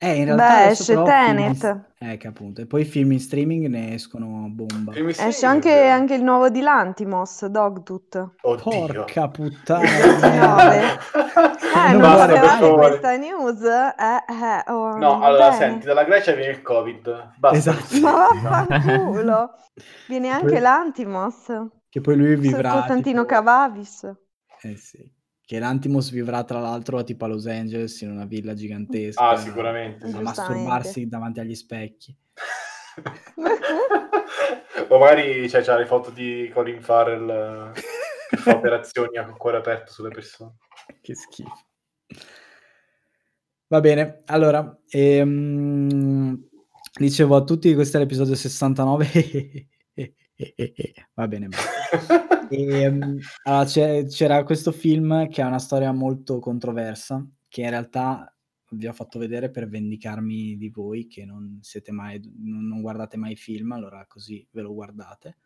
Eh, 0.05 0.17
in 0.17 0.25
realtà 0.25 0.65
Beh, 0.65 0.67
esce 0.71 0.95
però 0.95 1.05
film 1.07 1.27
Tenet. 1.27 1.81
eh, 2.01 2.17
che 2.17 2.27
appunto. 2.27 2.61
E 2.61 2.67
poi 2.67 2.81
i 2.81 2.85
film 2.85 3.13
in 3.13 3.21
streaming 3.21 3.67
ne 3.69 3.95
escono 3.95 4.45
a 4.47 4.49
bomba. 4.49 4.93
Esce 4.97 5.47
è 5.47 5.49
anche 5.49 5.87
anche 5.89 6.15
il 6.15 6.25
nuovo 6.25 6.49
di 6.49 6.61
Lantimos, 6.61 7.45
Dogtooth. 7.47 8.31
Oddio. 8.41 8.63
Porca 8.95 9.29
puttana 9.29 9.85
Il 9.85 9.91
di 9.91 10.03
29. 10.03 10.65
merda. 10.69 11.89
Eh, 11.89 11.93
Non 11.93 12.17
sapevate 12.19 12.71
questa 12.73 13.17
news? 13.17 13.63
Eh, 13.63 14.25
eh, 14.67 14.71
oh, 14.73 14.97
No, 14.99 15.21
allora 15.21 15.51
bene. 15.51 15.57
senti, 15.57 15.87
dalla 15.87 16.03
Grecia 16.05 16.33
viene 16.33 16.51
il 16.53 16.63
Covid. 16.63 17.33
Basta 17.39 17.57
Esatto. 17.71 18.01
Ma 18.01 18.27
vaffanculo. 18.43 19.51
Viene 20.09 20.29
Che 20.29 20.35
anche 20.35 20.47
poi 20.49 20.61
Lantimos. 20.61 21.45
che 21.89 22.01
poi 22.01 22.17
lui 22.17 22.35
vivrà 22.35 22.73
Costantino 22.73 23.23
tipo 23.23 23.35
Cavavis. 23.35 24.13
eh 24.63 24.77
sì. 24.77 24.99
Che 25.45 25.59
l'Antimos 25.59 26.11
vivrà 26.11 26.45
tra 26.45 26.61
l'altro 26.61 27.03
tipo 27.05 27.25
a 27.25 27.29
Los 27.29 27.47
Angeles 27.47 28.01
in 28.01 28.11
una 28.11 28.25
villa 28.25 28.53
Ah, 28.53 28.55
gigantesca 28.55 29.37
sicuramente, 29.37 30.07
a 30.07 30.21
masturbarsi 30.21 31.09
davanti 31.09 31.41
agli 31.41 31.55
specchi. 31.55 32.17
o 34.89 34.99
magari 34.99 35.49
cioè, 35.49 35.63
c'ha 35.63 35.77
le 35.77 35.87
foto 35.87 36.11
di 36.11 36.51
Colin 36.53 36.81
Farrell 36.81 37.73
che 37.73 38.37
fa 38.37 38.55
operazioni 38.57 39.17
a 39.17 39.25
cuore 39.33 39.59
aperto 39.59 39.93
sulle 39.93 40.11
persone. 40.11 40.57
Che 41.01 41.15
schifo. 41.15 41.67
Va 43.67 43.81
bene, 43.81 44.23
allora, 44.27 44.79
ehm, 44.89 46.49
dicevo 46.99 47.37
a 47.37 47.45
tutti 47.45 47.75
questo 47.75 47.97
è 47.97 48.01
l'episodio 48.01 48.35
69 48.35 49.69
va 51.15 51.29
bene, 51.29 51.49
basta. 51.93 52.29
Ehm, 52.53 53.19
allora 53.45 53.65
c'era 53.65 54.45
questo 54.45 54.73
film 54.73 55.27
che 55.29 55.41
ha 55.41 55.47
una 55.47 55.59
storia 55.59 55.91
molto 55.93 56.39
controversa, 56.39 57.27
che 57.49 57.63
in 57.63 57.71
realtà 57.71 58.31
vi 58.73 58.87
ho 58.87 58.93
fatto 58.93 59.19
vedere 59.19 59.51
per 59.51 59.69
vendicarmi 59.69 60.59
di 60.59 60.69
voi 60.69 61.07
che 61.07 61.25
non 61.25 61.61
siete 61.63 61.93
mai 61.93 62.21
non 62.43 62.83
guardate 62.83 63.17
mai 63.17 63.37
film, 63.37 63.73
allora 63.73 64.05
così 64.07 64.47
ve 64.51 64.61
lo 64.61 64.75
guardate. 64.75 65.39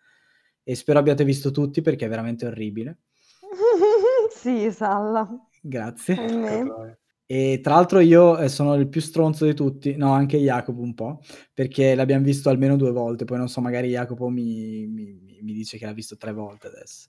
E 0.65 0.75
spero 0.75 0.99
abbiate 0.99 1.23
visto 1.23 1.53
tutti 1.53 1.81
perché 1.81 2.07
è 2.07 2.09
veramente 2.09 2.47
orribile. 2.47 2.99
Sì, 4.29 4.71
Salla. 4.73 5.29
Grazie. 5.63 6.17
Ahimè. 6.17 6.99
E 7.29 7.61
tra 7.61 7.75
l'altro 7.75 7.99
io, 8.01 8.39
ehm, 8.39 8.47
sono 8.47 8.75
il 8.75 8.89
più 8.89 9.01
stronzo 9.01 9.45
di 9.45 9.55
tutti, 9.55 9.97
no 9.97 10.13
anche 10.13 10.39
Jacopo 10.39 10.81
un 10.81 10.95
po', 10.95 11.21
perché 11.53 11.95
l'abbiam 11.95 12.23
visto 12.23 12.49
almeno 12.51 12.77
2 12.77 12.93
volte, 12.93 13.25
poi 13.25 13.39
non 13.39 13.49
so, 13.49 13.61
magari 13.61 13.89
Jacopo 13.91 14.29
mi 14.29 14.87
mi 14.87 15.26
mi 15.37 15.43
mi 15.43 15.53
dice 15.53 15.79
che 15.79 15.87
l'ha 15.87 15.93
visto 15.93 16.17
3 16.17 16.33
volte 16.33 16.67
adesso. 16.69 17.09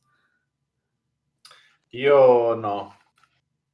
Io 1.92 2.54
no. 2.56 2.96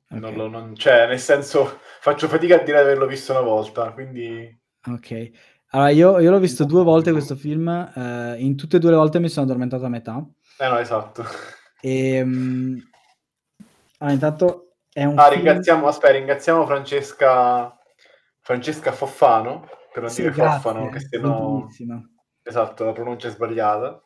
Non 0.10 0.24
Okay. 0.25 0.36
lo 0.36 0.48
non 0.48 0.75
cioè, 0.75 1.07
nel 1.07 1.19
senso, 1.19 1.79
faccio 2.00 2.27
fatica 2.27 2.55
a 2.55 2.60
dire 2.60 2.77
di 2.77 2.83
averlo 2.83 3.07
visto 3.07 3.31
una 3.31 3.41
volta, 3.41 3.91
quindi 3.93 4.55
Okay. 4.88 5.33
Allora 5.69 5.89
io 5.89 6.19
io 6.19 6.29
l'ho 6.29 6.39
visto 6.39 6.65
2 6.65 6.83
volte 6.83 7.12
questo 7.12 7.36
film, 7.36 7.67
ehm, 7.67 8.36
in 8.39 8.55
tutte 8.57 8.77
e 8.77 8.79
2 8.79 8.91
le 8.91 8.98
volte 8.98 9.19
mi 9.19 9.29
sono 9.29 9.45
addormentato 9.45 9.86
a 9.86 9.89
metà. 9.89 10.24
Eh 10.60 10.67
no, 10.67 10.77
esatto. 10.77 11.24
Ehm, 11.81 12.81
allora 13.98 14.13
intanto 14.15 14.75
è 14.91 15.03
un 15.03 15.17
Ah, 15.17 15.29
film 15.29 15.36
ringraziamo 15.36 15.88
aspetta, 15.88 16.13
ringraziamo 16.13 16.65
Francesca 16.65 17.77
Francesca 18.41 18.91
Foffano, 18.91 19.67
per 19.91 20.03
non 20.03 20.12
Sì, 20.12 20.22
dire 20.22 20.33
Foffano, 20.33 20.89
che 20.89 21.00
grazie, 21.00 21.07
se 21.10 21.17
no 21.17 21.67
esatto, 22.43 22.83
la 22.86 22.91
pronuncia 22.91 23.27
è 23.29 23.31
sbagliata. 23.31 24.03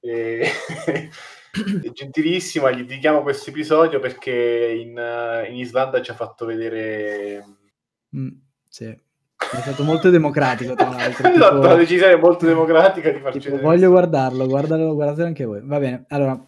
E 0.00 0.40
è 1.82 1.90
gentilissima, 1.90 2.70
gli 2.70 2.82
dedichiamo 2.82 3.22
questo 3.22 3.50
episodio 3.50 3.98
perché 3.98 4.76
in 4.78 5.00
in 5.48 5.56
Islanda 5.56 6.02
ci 6.02 6.10
ha 6.10 6.14
fatto 6.14 6.44
vedere 6.46 7.44
Mh, 8.10 8.28
sì. 8.68 9.04
È 9.38 9.60
stato 9.60 9.84
molto 9.84 10.08
democratico 10.08 10.74
tra 10.74 10.88
l'altro, 10.88 11.28
Esatto, 11.28 11.54
tipo 11.54 11.66
una 11.66 11.74
decisione 11.74 12.16
molto 12.16 12.46
democratica 12.46 13.10
di 13.10 13.20
farci 13.20 13.38
tipo 13.38 13.56
vedere 13.56 13.70
voglio 13.70 13.90
guardarlo, 13.90 14.46
guardalo 14.46 14.94
guardatelo 14.94 15.26
anche 15.26 15.44
voi. 15.44 15.60
Va 15.62 15.78
bene, 15.78 16.04
allora 16.08 16.42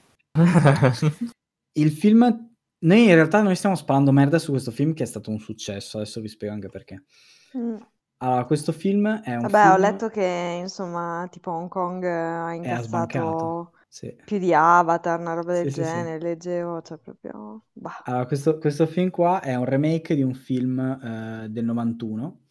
il 1.72 1.90
film 1.90 2.48
noi 2.80 3.04
in 3.04 3.14
realtà 3.14 3.42
noi 3.42 3.56
stiamo 3.56 3.74
sparando 3.74 4.12
merda 4.12 4.38
su 4.38 4.52
questo 4.52 4.70
film 4.70 4.94
che 4.94 5.02
è 5.02 5.06
stato 5.06 5.30
un 5.30 5.38
successo, 5.38 5.98
adesso 5.98 6.20
vi 6.20 6.28
spiego 6.28 6.54
anche 6.54 6.68
perché. 6.68 7.04
Mh. 7.52 7.76
Allora, 8.18 8.44
questo 8.44 8.70
film 8.70 9.08
è 9.22 9.34
un 9.34 9.48
Vabbè, 9.48 9.72
ho 9.72 9.76
film 9.76 9.76
letto 9.76 10.08
che 10.08 10.22
insomma 10.60 11.26
tipo 11.30 11.50
Hong 11.52 11.68
Kong 11.68 12.04
ha 12.04 12.52
Eh, 12.62 12.70
ha 12.72 12.82
sbancato, 12.82 13.52
incassato 13.52 13.72
sì. 13.88 14.14
più 14.24 14.38
di 14.38 14.52
Avatar, 14.54 15.18
una 15.20 15.34
roba 15.34 15.52
Sì, 15.52 15.70
del 15.70 15.70
sì, 15.70 15.84
sì. 15.84 15.98
genere, 15.98 16.20
leggevo, 16.20 16.82
cioè 16.82 16.98
proprio 16.98 17.64
bah. 17.72 18.04
Allora, 18.04 18.26
questo 18.26 18.58
questo 18.58 18.86
film 18.86 19.10
qua 19.10 19.40
è 19.40 19.54
un 19.54 19.64
remake 19.66 20.14
di 20.14 20.22
un 20.22 20.34
film, 20.34 20.78
ehm, 20.80 21.46
del 21.46 21.64
'91, 21.64 22.46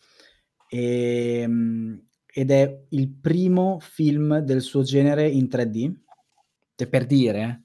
ehm, 0.68 2.06
ed 2.26 2.52
è 2.52 2.86
il 2.90 3.10
primo 3.10 3.80
film 3.80 4.38
del 4.40 4.62
suo 4.62 4.84
genere 4.84 5.28
in 5.28 5.48
3D, 5.50 5.92
cioè 6.76 6.88
per 6.88 7.06
dire 7.08 7.64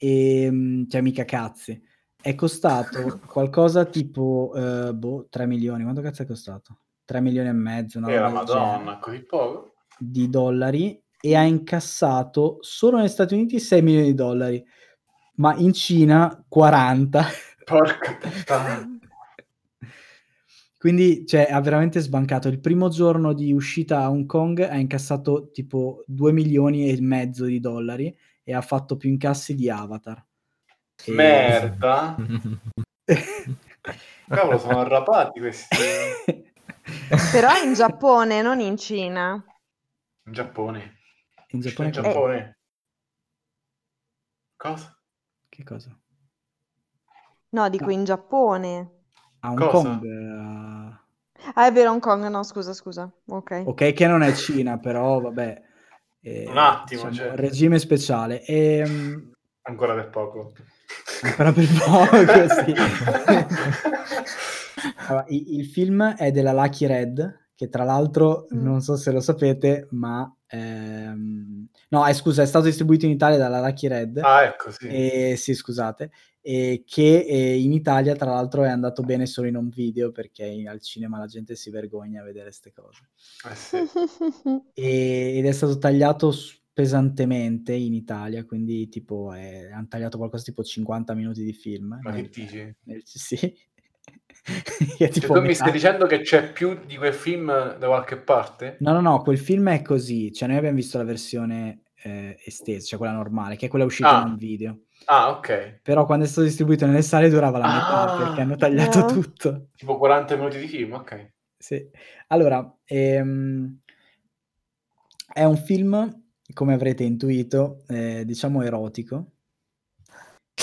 eh. 0.00 0.46
Ehm, 0.46 0.86
cioè 0.88 1.00
mica 1.00 1.24
cazzi. 1.24 1.80
è 2.20 2.34
costato 2.34 3.20
qualcosa 3.26 3.84
tipo, 3.86 4.52
eh, 4.88 4.94
boh, 4.94 5.26
3 5.30 5.46
milioni. 5.46 5.82
Quanto 5.84 6.00
cazzo 6.02 6.22
è 6.22 6.26
costato? 6.26 6.80
3 7.08 7.22
milioni 7.22 7.48
e 7.48 7.52
mezzo, 7.52 8.00
la 8.00 8.28
madonna, 8.28 8.98
così 8.98 9.24
poco? 9.24 9.76
Di 9.98 10.28
dollari 10.28 11.02
e 11.18 11.34
ha 11.34 11.40
incassato 11.40 12.58
solo 12.60 12.98
negli 12.98 13.08
Stati 13.08 13.32
Uniti 13.32 13.58
6 13.58 13.80
milioni 13.80 14.06
di 14.08 14.14
dollari, 14.14 14.62
ma 15.36 15.54
in 15.56 15.72
Cina 15.72 16.44
40. 16.46 17.24
Porca 17.64 18.12
puttana. 18.20 18.98
Quindi 20.76 21.24
cioè, 21.26 21.48
ha 21.50 21.58
veramente 21.62 22.00
sbancato. 22.00 22.48
Il 22.48 22.60
primo 22.60 22.90
giorno 22.90 23.32
di 23.32 23.54
uscita 23.54 24.02
a 24.02 24.10
Hong 24.10 24.26
Kong 24.26 24.60
ha 24.60 24.76
incassato 24.76 25.50
tipo 25.50 26.04
2 26.08 26.32
milioni 26.32 26.90
e 26.90 27.00
mezzo 27.00 27.46
di 27.46 27.58
dollari 27.58 28.14
e 28.44 28.54
ha 28.54 28.60
fatto 28.60 28.98
più 28.98 29.08
incassi 29.08 29.54
di 29.54 29.70
Avatar. 29.70 30.22
E... 31.06 31.12
Merda. 31.12 32.16
Cavolo, 34.28 34.58
sono 34.58 34.80
arrapati 34.80 35.40
questi. 35.40 35.76
Però 37.32 37.54
in 37.62 37.74
Giappone, 37.74 38.42
non 38.42 38.60
in 38.60 38.76
Cina. 38.76 39.42
In 40.26 40.32
Giappone. 40.32 40.96
In 41.48 41.60
Giappone, 41.60 41.86
In 41.88 41.92
Giappone. 41.92 42.58
Cosa? 44.56 44.96
Che 45.48 45.64
cosa? 45.64 45.96
No, 47.50 47.68
dico 47.70 47.86
No. 47.86 47.90
in 47.92 48.04
Giappone. 48.04 48.90
A 49.40 49.48
Hong 49.50 49.58
Cosa? 49.58 49.98
Kong. 49.98 50.04
eh, 50.04 51.06
Ah, 51.54 51.66
è 51.66 51.72
vero, 51.72 51.90
Hong 51.92 52.00
Kong, 52.00 52.26
no, 52.26 52.42
scusa, 52.42 52.72
scusa. 52.74 53.10
Ok. 53.26 53.62
ok, 53.66 53.92
che 53.92 54.06
non 54.06 54.22
è 54.22 54.32
Cina, 54.34 54.78
però 54.78 55.20
vabbè. 55.20 55.62
eh, 56.22 56.44
Un 56.48 56.58
attimo, 56.58 57.10
cioè. 57.12 57.34
Regime 57.36 57.78
speciale. 57.78 58.44
E, 58.44 58.82
Ancora 59.62 59.94
per 59.94 60.10
poco. 60.10 60.52
ancora 61.22 61.52
per 61.52 61.66
poco, 61.84 62.48
sì. 62.48 62.74
Allora, 65.06 65.24
i- 65.28 65.56
il 65.56 65.66
film 65.66 66.02
è 66.14 66.30
della 66.30 66.52
Lucky 66.52 66.86
Red, 66.86 67.46
che 67.54 67.68
tra 67.68 67.84
l'altro 67.84 68.46
Mm. 68.54 68.62
non 68.62 68.80
so 68.80 68.96
se 68.96 69.10
lo 69.10 69.20
sapete, 69.20 69.88
ma 69.90 70.32
ehm, 70.50 71.66
no, 71.90 72.04
è, 72.06 72.12
scusa, 72.14 72.42
è 72.42 72.46
stato 72.46 72.64
distribuito 72.66 73.04
in 73.04 73.12
Italia 73.12 73.36
dalla 73.36 73.60
Lucky 73.60 73.86
Red. 73.88 74.18
ah, 74.18 74.44
ecco, 74.44 74.70
sì. 74.70 74.86
E, 74.86 75.34
sì, 75.36 75.54
scusate, 75.54 76.10
e 76.40 76.84
che 76.86 77.18
eh, 77.18 77.60
in 77.60 77.72
Italia 77.72 78.14
tra 78.14 78.30
l'altro 78.32 78.62
è 78.64 78.68
andato 78.68 79.02
bene 79.02 79.26
solo 79.26 79.48
in 79.48 79.56
un 79.56 79.68
video 79.68 80.10
perché 80.12 80.44
in- 80.46 80.68
al 80.68 80.80
cinema 80.80 81.18
la 81.18 81.26
gente 81.26 81.54
si 81.56 81.68
vergogna 81.70 82.20
a 82.22 82.24
vedere 82.24 82.44
queste 82.46 82.72
cose. 82.72 83.08
Eh 83.50 83.54
sì. 83.54 83.76
E- 84.74 85.38
ed 85.38 85.44
è 85.46 85.52
stato 85.52 85.78
tagliato 85.78 86.32
pesantemente 86.72 87.72
in 87.74 87.92
Italia, 87.92 88.44
quindi 88.44 88.88
tipo 88.88 89.34
eh, 89.34 89.70
hanno 89.72 89.88
tagliato 89.88 90.16
qualcosa 90.16 90.44
tipo 90.44 90.62
50 90.62 91.12
minuti 91.14 91.42
di 91.42 91.52
film. 91.52 91.98
Ma 92.00 92.10
nel- 92.12 92.28
che 92.30 92.40
dici? 92.42 92.74
nel- 92.84 93.02
sì. 93.04 93.36
Cioè, 94.98 95.08
tu 95.10 95.32
mi 95.34 95.40
metà. 95.42 95.54
stai 95.54 95.72
dicendo 95.72 96.06
che 96.06 96.20
c'è 96.20 96.50
più 96.52 96.78
di 96.86 96.96
quel 96.96 97.12
film 97.14 97.76
da 97.76 97.86
qualche 97.86 98.16
parte? 98.16 98.76
No, 98.80 98.92
no, 98.92 99.00
no, 99.00 99.22
quel 99.22 99.38
film 99.38 99.68
è 99.70 99.82
così, 99.82 100.32
cioè 100.32 100.48
noi 100.48 100.56
abbiamo 100.56 100.76
visto 100.76 100.96
la 100.98 101.04
versione 101.04 101.82
eh, 102.02 102.38
estesa, 102.44 102.86
cioè 102.86 102.98
quella 102.98 103.12
normale, 103.14 103.56
che 103.56 103.66
è 103.66 103.68
quella 103.68 103.84
uscita 103.84 104.18
Ah. 104.18 104.22
in 104.22 104.28
un 104.28 104.36
video. 104.36 104.78
Ah, 105.06 105.30
ok. 105.30 105.80
Però 105.82 106.04
quando 106.06 106.24
è 106.24 106.28
stato 106.28 106.46
distribuito 106.46 106.86
nelle 106.86 107.02
sale 107.02 107.28
durava 107.28 107.58
la 107.58 107.66
metà 107.66 108.12
Ah, 108.12 108.16
perché 108.18 108.40
hanno 108.40 108.56
tagliato 108.56 109.00
no. 109.00 109.06
tutto. 109.06 109.68
Tipo 109.76 109.96
40 109.98 110.36
minuti 110.36 110.58
di 110.58 110.66
film, 110.66 110.92
ok. 110.94 111.32
Sì. 111.58 111.88
Allora, 112.28 112.76
ehm, 112.84 113.78
è 115.32 115.44
un 115.44 115.56
film, 115.56 116.22
come 116.54 116.74
avrete 116.74 117.04
intuito, 117.04 117.84
eh, 117.88 118.24
diciamo 118.24 118.62
erotico. 118.62 119.32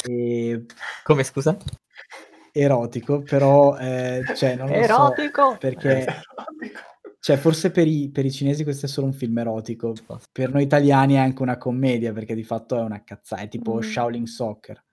E- 0.08 0.66
Come 1.04 1.24
scusa? 1.24 1.58
Erotico, 2.56 3.22
però 3.22 3.78
eh, 3.78 4.24
cioè, 4.36 4.56
non 4.56 4.68
lo 4.68 4.74
so, 4.76 4.80
Erotico! 4.80 5.58
perché 5.60 5.90
Erotico. 6.08 6.80
cioè, 7.20 7.38
forse 7.38 7.72
per 7.72 7.86
i, 7.88 8.10
per 8.12 8.26
i 8.26 8.32
cinesi 8.32 8.64
questo 8.64 8.86
è 8.86 8.90
solo 8.90 9.08
un 9.08 9.14
film 9.14 9.38
erotico, 9.38 9.94
per 10.32 10.52
noi 10.54 10.64
italiani 10.64 11.16
è 11.16 11.18
anche 11.18 11.42
una 11.42 11.58
commedia, 11.58 12.14
perché 12.14 12.34
di 12.34 12.44
fatto 12.44 12.78
è 12.78 12.82
una 12.82 13.04
cazzata, 13.04 13.42
è 13.42 13.48
tipo 13.50 13.76
Mm. 13.76 13.82
Shaolin 13.82 14.26
Soccer, 14.26 14.84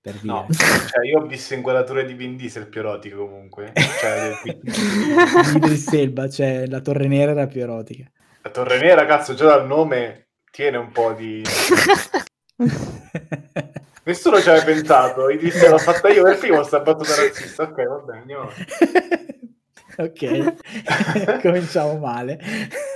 per 0.00 0.14
dire. 0.20 0.32
No, 0.32 0.46
cioè 0.52 1.06
io 1.06 1.20
ho 1.20 1.26
visto 1.26 1.54
inquadrature 1.54 2.04
di 2.04 2.12
Vin 2.12 2.36
Diesel 2.36 2.68
più 2.68 2.80
erotiche 2.80 3.16
comunque. 3.16 3.72
Cioè, 3.74 4.32
del- 5.58 5.84
Elba, 6.00 6.28
cioè 6.28 6.66
la 6.66 6.80
Torre 6.80 7.06
Nera 7.08 7.30
era 7.32 7.46
più 7.46 7.62
erotica. 7.62 8.10
la 8.42 8.50
Torre 8.50 8.78
Nera, 8.78 9.06
cazzo, 9.06 9.32
già 9.34 9.46
dal 9.46 9.66
nome 9.66 10.28
tiene 10.50 10.76
un 10.76 10.90
po' 10.92 11.12
di... 11.12 11.42
Nessuno 14.06 14.40
ci 14.40 14.48
aveva 14.48 14.64
pensato, 14.64 15.28
i 15.30 15.36
disse 15.36 15.68
l'ho 15.68 15.78
fatta 15.78 16.08
io 16.10 16.22
per 16.22 16.38
primo 16.38 16.62
sta 16.62 16.78
battuta 16.78 17.16
razzista. 17.16 17.64
Ok, 17.64 17.86
va 17.86 17.96
bene, 17.96 18.20
andiamo 18.20 18.48
ok, 19.98 21.40
cominciamo 21.42 21.98
male. 21.98 22.38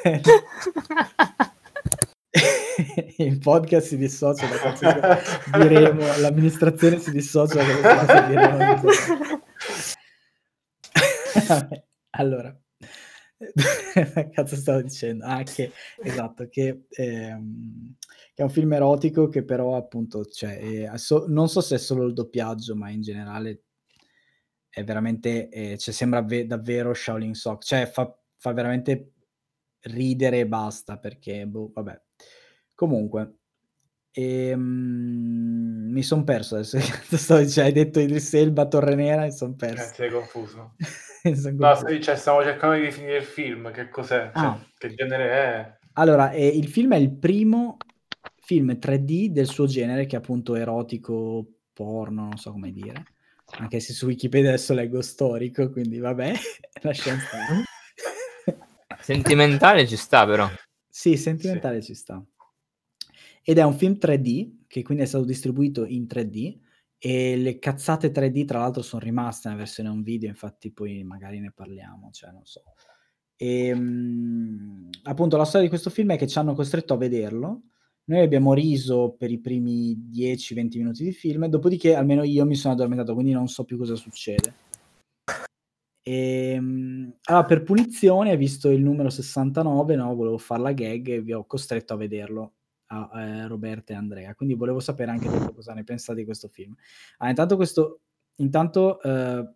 Il 3.19 3.40
podcast 3.40 3.88
si 3.88 3.97
dissocia 3.97 4.47
da 4.47 4.57
qualsiasi 4.57 5.00
diremo, 5.59 6.07
l'amministrazione 6.19 7.00
si 7.00 7.11
dissocia 7.11 7.57
da 7.57 7.64
qualsiasi 7.81 8.26
diremo. 8.29 8.81
Allora, 12.11 12.57
cazzo 14.33 14.57
stavo 14.57 14.83
dicendo? 14.83 15.25
Ah, 15.25 15.43
che 15.43 15.73
esatto, 16.03 16.49
che, 16.49 16.85
ehm, 16.91 17.95
che 18.35 18.43
è 18.43 18.43
un 18.43 18.51
film 18.51 18.73
erotico 18.73 19.29
che 19.29 19.43
però 19.45 19.77
appunto, 19.77 20.25
cioè, 20.27 20.91
è 20.91 20.99
so- 20.99 21.25
non 21.29 21.49
so 21.49 21.61
se 21.61 21.77
è 21.77 21.79
solo 21.79 22.05
il 22.07 22.13
doppiaggio, 22.13 22.77
ma 22.77 22.91
in 22.91 23.01
generale 23.01 23.63
è 24.69 24.85
veramente, 24.85 25.49
eh, 25.49 25.79
cioè, 25.79 25.93
sembra 25.95 26.23
ve- 26.23 26.47
davvero 26.47 26.93
Shaolin 26.95 27.35
Soccer, 27.35 27.81
cioè 27.81 27.91
fa, 27.91 28.17
fa 28.37 28.53
veramente 28.53 29.13
ridere 29.85 30.41
e 30.41 30.47
basta 30.47 30.99
perché, 30.99 31.47
boh, 31.47 31.71
vabbè. 31.73 32.01
Comunque, 32.75 33.35
ehm, 34.13 35.89
mi 35.91 36.03
sono 36.03 36.25
perso 36.25 36.55
adesso, 36.57 36.79
cazzo 36.79 37.17
stavo 37.17 37.41
dicendo? 37.41 37.69
hai 37.69 37.75
detto 37.75 38.01
Idris 38.01 38.35
Elba, 38.35 38.67
Torre 38.69 38.95
Nera, 38.95 39.23
mi 39.25 39.33
sono 39.33 39.53
Eh, 39.53 39.57
perso. 39.57 39.95
sei 39.95 40.11
confuso. 40.11 40.75
No, 41.57 41.75
sì, 41.75 42.00
cioè, 42.03 42.17
stiamo 42.17 42.43
cercando 42.43 42.77
di 42.77 42.83
definire 42.83 43.17
il 43.19 43.25
film, 43.25 43.71
che 43.73 43.89
cos'è, 43.89 44.31
cioè, 44.35 44.45
Ah. 44.45 44.67
che 44.77 44.95
genere 44.95 45.31
è. 45.31 45.79
Allora, 45.95 46.31
eh, 46.31 46.47
il 46.47 46.69
film 46.69 46.95
è 46.95 46.97
il 46.97 47.12
primo 47.12 47.77
film 48.41 48.79
3D 48.79 49.29
del 49.29 49.47
suo 49.47 49.67
genere, 49.67 50.07
che 50.07 50.17
è 50.17 50.19
appunto 50.19 50.55
erotico, 50.55 51.47
porno, 51.73 52.23
non 52.23 52.37
so 52.39 52.53
come 52.53 52.73
dire. 52.73 53.05
Anche 53.59 53.81
se 53.81 53.93
su 53.93 54.07
Wikipedia 54.07 54.49
adesso 54.50 54.75
leggo 54.75 55.03
storico, 55.03 55.71
quindi 55.71 55.99
vabbè, 55.99 56.33
lasciamo 56.83 57.21
stare. 57.21 57.65
Sentimentale 59.00 59.87
ci 59.87 59.97
sta 59.97 60.25
però. 60.27 60.49
Sì, 60.89 61.17
sentimentale 61.17 61.83
ci 61.83 61.95
sta. 61.95 62.23
Ed 63.43 63.59
è 63.59 63.62
un 63.65 63.75
film 63.75 63.97
3D, 63.99 64.67
che 64.69 64.83
quindi 64.83 65.05
è 65.05 65.07
stato 65.07 65.25
distribuito 65.25 65.85
in 65.87 66.07
3D, 66.07 66.59
e 67.02 67.35
le 67.37 67.59
cazzate 67.59 68.12
3D 68.12 68.45
tra 68.45 68.59
l'altro 68.59 68.83
sono 68.83 69.02
rimaste 69.02 69.49
nella 69.49 69.61
versione 69.61 69.88
un 69.88 70.02
video, 70.02 70.28
infatti 70.28 70.71
poi 70.71 71.02
magari 71.02 71.40
ne 71.40 71.50
parliamo, 71.50 72.11
cioè 72.12 72.30
non 72.30 72.45
so. 72.45 72.62
E, 73.37 73.75
mm, 73.75 74.88
appunto 75.04 75.38
la 75.38 75.47
storia 75.47 75.62
di 75.62 75.71
questo 75.71 75.88
film 75.88 76.12
è 76.12 76.19
che 76.19 76.26
ci 76.26 76.38
hanno 76.38 76.52
costretto 76.52 76.92
a 76.92 76.99
vederlo, 76.99 77.62
noi 78.04 78.21
abbiamo 78.21 78.52
riso 78.52 79.14
per 79.16 79.30
i 79.30 79.40
primi 79.40 79.97
10-20 80.12 80.76
minuti 80.76 81.02
di 81.02 81.12
film, 81.12 81.47
dopodiché 81.47 81.95
almeno 81.95 82.23
io 82.23 82.45
mi 82.45 82.54
sono 82.54 82.75
addormentato, 82.75 83.14
quindi 83.14 83.33
non 83.33 83.49
so 83.49 83.64
più 83.64 83.78
cosa 83.78 83.95
succede. 83.95 84.52
Ehm, 86.02 87.14
allora, 87.25 87.45
per 87.47 87.62
punizione, 87.62 88.37
visto 88.37 88.69
il 88.69 88.83
numero 88.83 89.09
69, 89.09 89.97
no, 89.97 90.14
volevo 90.14 90.37
fare 90.37 90.61
la 90.61 90.73
gag 90.73 91.09
e 91.09 91.23
vi 91.23 91.33
ho 91.33 91.47
costretto 91.47 91.95
a 91.95 91.97
vederlo 91.97 92.54
a 92.93 93.11
eh, 93.15 93.47
Roberta 93.47 93.93
e 93.93 93.97
Andrea. 93.97 94.35
Quindi 94.35 94.55
volevo 94.55 94.81
sapere 94.81 95.11
anche 95.11 95.29
voi 95.29 95.53
cosa 95.55 95.75
ne 95.75 95.85
pensate 95.85 96.19
di 96.21 96.25
questo 96.25 96.49
film. 96.49 96.75
Ah, 97.19 97.29
intanto 97.29 97.57
questo, 97.57 98.01
intanto 98.37 99.01
eh, 99.03 99.49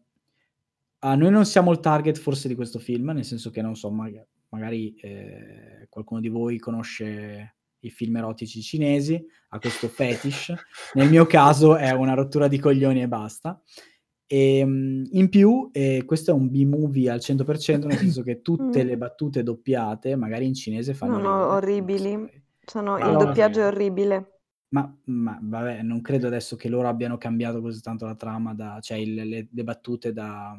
ah, 1.00 1.14
noi 1.14 1.30
non 1.30 1.44
siamo 1.44 1.72
il 1.72 1.80
target 1.80 2.16
forse 2.18 2.48
di 2.48 2.54
questo 2.54 2.78
film, 2.78 3.10
nel 3.10 3.24
senso 3.24 3.50
che 3.50 3.62
non 3.62 3.74
so, 3.74 3.90
maga- 3.90 4.24
magari 4.50 4.94
eh, 4.96 5.86
qualcuno 5.88 6.20
di 6.20 6.28
voi 6.28 6.58
conosce 6.58 7.56
i 7.80 7.90
film 7.90 8.16
erotici 8.16 8.62
cinesi, 8.62 9.22
ha 9.48 9.58
questo 9.58 9.88
fetish. 9.88 10.54
Nel 10.94 11.10
mio 11.10 11.26
caso 11.26 11.76
è 11.76 11.90
una 11.90 12.14
rottura 12.14 12.48
di 12.48 12.58
coglioni 12.58 13.02
e 13.02 13.08
basta. 13.08 13.60
E, 14.26 14.64
mm, 14.64 15.04
in 15.10 15.28
più, 15.28 15.68
eh, 15.72 16.04
questo 16.06 16.30
è 16.30 16.34
un 16.34 16.48
B-movie 16.50 17.10
al 17.10 17.20
100%, 17.20 17.86
nel 17.86 17.98
senso 17.98 18.22
che 18.22 18.40
tutte 18.40 18.82
Mm. 18.82 18.86
le 18.86 18.96
battute 18.96 19.42
doppiate, 19.42 20.16
magari 20.16 20.46
in 20.46 20.54
cinese, 20.54 20.94
fanno 20.94 21.18
No, 21.18 21.22
no, 21.22 21.46
orribili. 21.52 22.42
Eh. 22.66 22.70
Sono- 22.70 22.98
Ma 22.98 23.06
il 23.06 23.12
no, 23.12 23.18
doppiaggio 23.18 23.60
è 23.60 23.66
orribile. 23.66 24.30
Ma, 24.68 24.92
ma, 25.04 25.38
vabbè, 25.40 25.82
non 25.82 26.00
credo 26.00 26.26
adesso 26.26 26.56
che 26.56 26.68
loro 26.68 26.88
abbiano 26.88 27.16
cambiato 27.16 27.60
così 27.60 27.80
tanto 27.80 28.06
la 28.06 28.16
trama, 28.16 28.54
da, 28.54 28.78
cioè 28.80 28.96
il- 28.98 29.14
le, 29.14 29.48
le 29.50 29.62
battute 29.64 30.12
da... 30.12 30.52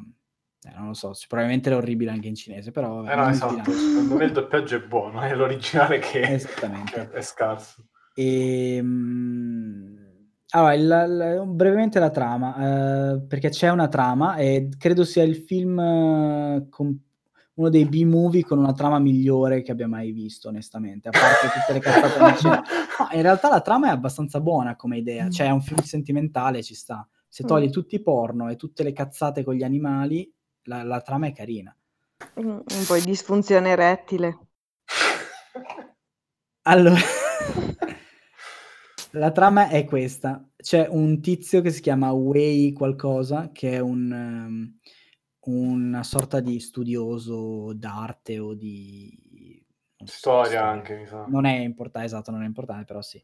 eh, 0.61 0.73
non 0.77 0.87
lo 0.87 0.93
so, 0.93 1.11
probabilmente 1.27 1.67
era 1.69 1.77
orribile 1.77 2.11
anche 2.11 2.27
in 2.29 2.35
cinese, 2.35 2.71
però... 2.71 3.03
Eh 3.05 3.15
no, 3.15 3.27
esatto. 3.29 3.71
Secondo 3.71 4.15
me 4.15 4.25
il 4.25 4.31
doppiaggio 4.31 4.77
è 4.77 4.81
buono, 4.87 5.19
è 5.21 5.35
l'originale 5.35 5.99
che, 5.99 6.21
Esattamente. 6.33 7.09
che 7.09 7.11
è 7.17 7.21
scarso. 7.21 7.87
E, 8.13 8.79
mm, 8.81 9.97
Allora, 10.51 10.73
il 10.73 10.87
l 10.87 11.43
brevemente 11.53 11.99
la 11.99 12.09
trama, 12.09 13.11
ehm, 13.11 13.27
perché 13.27 13.49
c'è 13.49 13.69
una 13.69 13.87
trama 13.89 14.35
e 14.37 14.69
credo 14.77 15.03
sia 15.03 15.23
il 15.23 15.35
film 15.35 15.77
eh, 15.79 16.67
con 16.69 16.97
uno 17.55 17.69
dei 17.69 17.85
B-movie 17.85 18.43
con 18.43 18.57
una 18.57 18.73
trama 18.73 18.99
migliore 18.99 19.61
che 19.61 19.71
abbia 19.71 19.87
mai 19.87 20.11
visto 20.11 20.49
onestamente, 20.49 21.07
a 21.07 21.11
parte 21.11 21.47
tutte 21.47 21.73
le 21.73 21.79
cazzate. 21.79 22.63
No, 22.97 23.09
in 23.11 23.21
realtà 23.21 23.49
la 23.49 23.59
trama 23.59 23.87
è 23.87 23.91
abbastanza 23.91 24.39
buona 24.39 24.77
come 24.77 24.97
idea, 24.97 25.29
cioè 25.29 25.47
è 25.47 25.51
un 25.51 25.61
film 25.61 25.81
sentimentale, 25.81 26.63
ci 26.63 26.73
sta. 26.73 27.05
Se 27.27 27.43
Mh. 27.43 27.47
togli 27.47 27.69
tutti 27.69 27.95
i 27.95 28.01
porno 28.01 28.49
e 28.49 28.55
tutte 28.55 28.83
le 28.83 28.93
cazzate 28.93 29.43
con 29.43 29.53
gli 29.53 29.63
animali, 29.63 30.31
la 30.63 30.83
la 30.83 31.01
trama 31.01 31.27
è 31.27 31.33
carina. 31.33 31.75
Mh, 32.35 32.41
un 32.41 32.83
po' 32.87 32.95
di 32.95 33.03
disfunzione 33.03 33.69
erettile. 33.69 34.39
Allora, 36.67 36.95
la 39.11 39.31
trama 39.31 39.69
è 39.69 39.85
questa: 39.85 40.47
c'è 40.55 40.87
un 40.89 41.21
tizio 41.21 41.61
che 41.61 41.69
si 41.69 41.81
chiama 41.81 42.11
Wei 42.11 42.73
qualcosa, 42.73 43.51
che 43.51 43.73
è 43.73 43.79
un 43.79 44.11
ehm, 44.11 44.79
una 45.45 46.03
sorta 46.03 46.39
di 46.39 46.59
studioso 46.59 47.73
d'arte 47.73 48.39
o 48.39 48.53
di 48.53 49.63
so, 49.97 50.05
Storia 50.05 50.43
storia. 50.43 50.67
anche, 50.69 50.95
mi 50.95 51.05
sa. 51.07 51.25
Non 51.27 51.45
è 51.45 51.57
importa 51.59 52.03
esatto, 52.03 52.31
non 52.31 52.43
è 52.43 52.45
importante, 52.45 52.85
però 52.85 53.01
sì. 53.01 53.23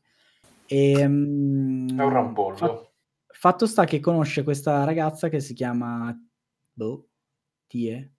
Ehm, 0.67 1.97
È 1.99 2.03
un 2.03 2.09
rampollo. 2.09 2.55
fa 2.57 2.85
fatto 3.33 3.65
sta 3.65 3.85
che 3.85 3.99
conosce 3.99 4.43
questa 4.43 4.83
ragazza 4.83 5.29
che 5.29 5.39
si 5.39 5.53
chiama 5.53 6.15
boh, 6.73 7.09
Tie? 7.67 8.13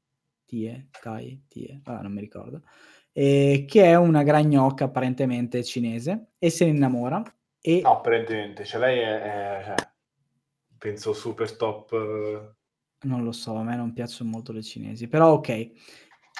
Tie? 0.44 0.88
Tai? 1.00 1.44
Tie? 1.48 1.80
Vabbè, 1.82 2.02
non 2.02 2.12
mi 2.12 2.20
ricordo. 2.20 2.62
Ehm, 3.12 3.66
che 3.66 3.84
è 3.84 3.94
una 3.96 4.22
gragnocca 4.22 4.84
apparentemente 4.86 5.62
cinese 5.64 6.32
e 6.38 6.50
se 6.50 6.64
ne 6.64 6.70
innamora 6.72 7.22
e 7.60 7.80
No, 7.82 7.92
apparentemente, 7.92 8.64
cioè 8.64 8.80
lei 8.80 8.98
è, 8.98 9.20
è 9.20 9.62
cioè, 9.64 9.74
penso 10.78 11.12
super 11.12 11.54
top. 11.56 12.56
Non 13.02 13.24
lo 13.24 13.32
so, 13.32 13.56
a 13.56 13.62
me 13.62 13.76
non 13.76 13.92
piacciono 13.92 14.30
molto 14.30 14.52
le 14.52 14.62
cinesi, 14.62 15.08
però 15.08 15.32
okay. 15.32 15.72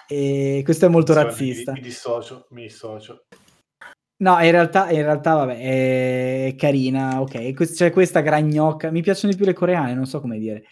Ehm, 0.08 0.62
questo 0.62 0.86
è 0.86 0.88
molto 0.88 1.12
insomma, 1.12 1.30
razzista. 1.30 1.72
Mi, 1.72 1.80
mi 1.80 1.86
dissocio, 1.86 2.46
mi 2.50 2.62
dissocio. 2.62 3.24
No, 4.22 4.38
in 4.40 4.50
realtà 4.52 4.90
in 4.90 5.02
realtà 5.02 5.34
vabbè, 5.34 5.58
è 6.46 6.54
carina. 6.56 7.22
Ques 7.26 7.72
c'è 7.72 7.90
questa 7.90 8.20
gragnocca 8.20 8.90
mi 8.90 9.02
piacciono 9.02 9.32
di 9.32 9.36
più 9.36 9.46
le 9.46 9.54
coreane, 9.54 9.94
non 9.94 10.06
so 10.06 10.20
come 10.20 10.38
dire. 10.38 10.64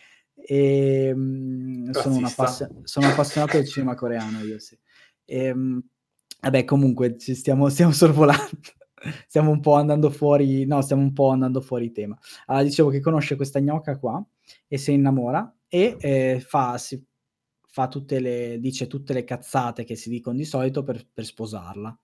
Ehm, 0.47 1.91
sono 1.91 2.15
un 2.15 2.23
Razzista. 2.23 2.43
appassi 2.43 2.67
sono 2.85 3.07
appassionato 3.09 3.57
del 3.57 3.67
cinema 3.67 3.95
coreano 3.95 4.41
io, 4.45 4.59
sì. 4.59 4.79
Ehm, 5.25 5.83
vabbè 6.41 6.65
comunque 6.65 7.17
ci 7.19 7.35
stiamo 7.35 7.69
stiamo 7.69 7.93
sorvolando. 7.93 8.51
Stiamo 9.27 9.51
un 9.51 9.61
po' 9.61 9.77
andando 9.77 10.11
fuori 10.11 10.67
no, 10.67 10.83
stiamo 10.83 11.01
un 11.01 11.15
po' 11.15 11.31
andando 11.31 11.63
fuori 11.63 11.91
tema. 11.91 12.19
Allora 12.45 12.63
dicevo 12.65 12.91
che 12.91 13.01
conosce 13.01 13.35
questa 13.35 13.59
gnocca 13.59 13.97
qua 13.97 14.23
e 14.69 14.79
ne 14.87 14.93
innamora 14.93 15.55
e, 15.71 15.97
ehm, 15.99 16.41
fa 16.41 16.77
si 16.77 17.03
fa 17.73 17.87
tutte 17.87 18.19
le 18.19 18.59
dice 18.59 18.89
tutte 18.89 19.13
le 19.13 19.23
cazzate 19.23 19.85
che 19.85 19.95
si 19.95 20.11
dicono 20.11 20.37
di 20.37 20.45
solito 20.45 20.83
per 20.83 21.07
per 21.13 21.25
sposarla. 21.25 21.97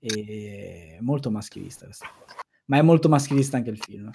Ehm, 0.00 1.04
molto 1.04 1.30
maschilista 1.30 1.84
questa 1.84 2.08
cosa, 2.18 2.36
ma 2.66 2.78
è 2.78 2.82
molto 2.82 3.08
maschilista 3.10 3.58
anche 3.58 3.70
il 3.70 3.78
film. 3.78 4.10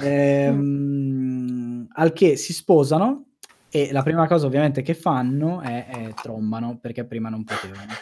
Ehm, 0.00 1.88
al 1.92 2.12
che 2.12 2.36
si 2.36 2.52
sposano 2.52 3.36
e 3.70 3.90
la 3.90 4.02
prima 4.02 4.28
cosa 4.28 4.46
ovviamente 4.46 4.82
che 4.82 4.94
fanno 4.94 5.60
è 5.62 5.86
è 5.86 6.14
trombano, 6.14 6.78
perché 6.78 7.06
prima 7.06 7.30
non 7.30 7.44
potevano. 7.44 7.92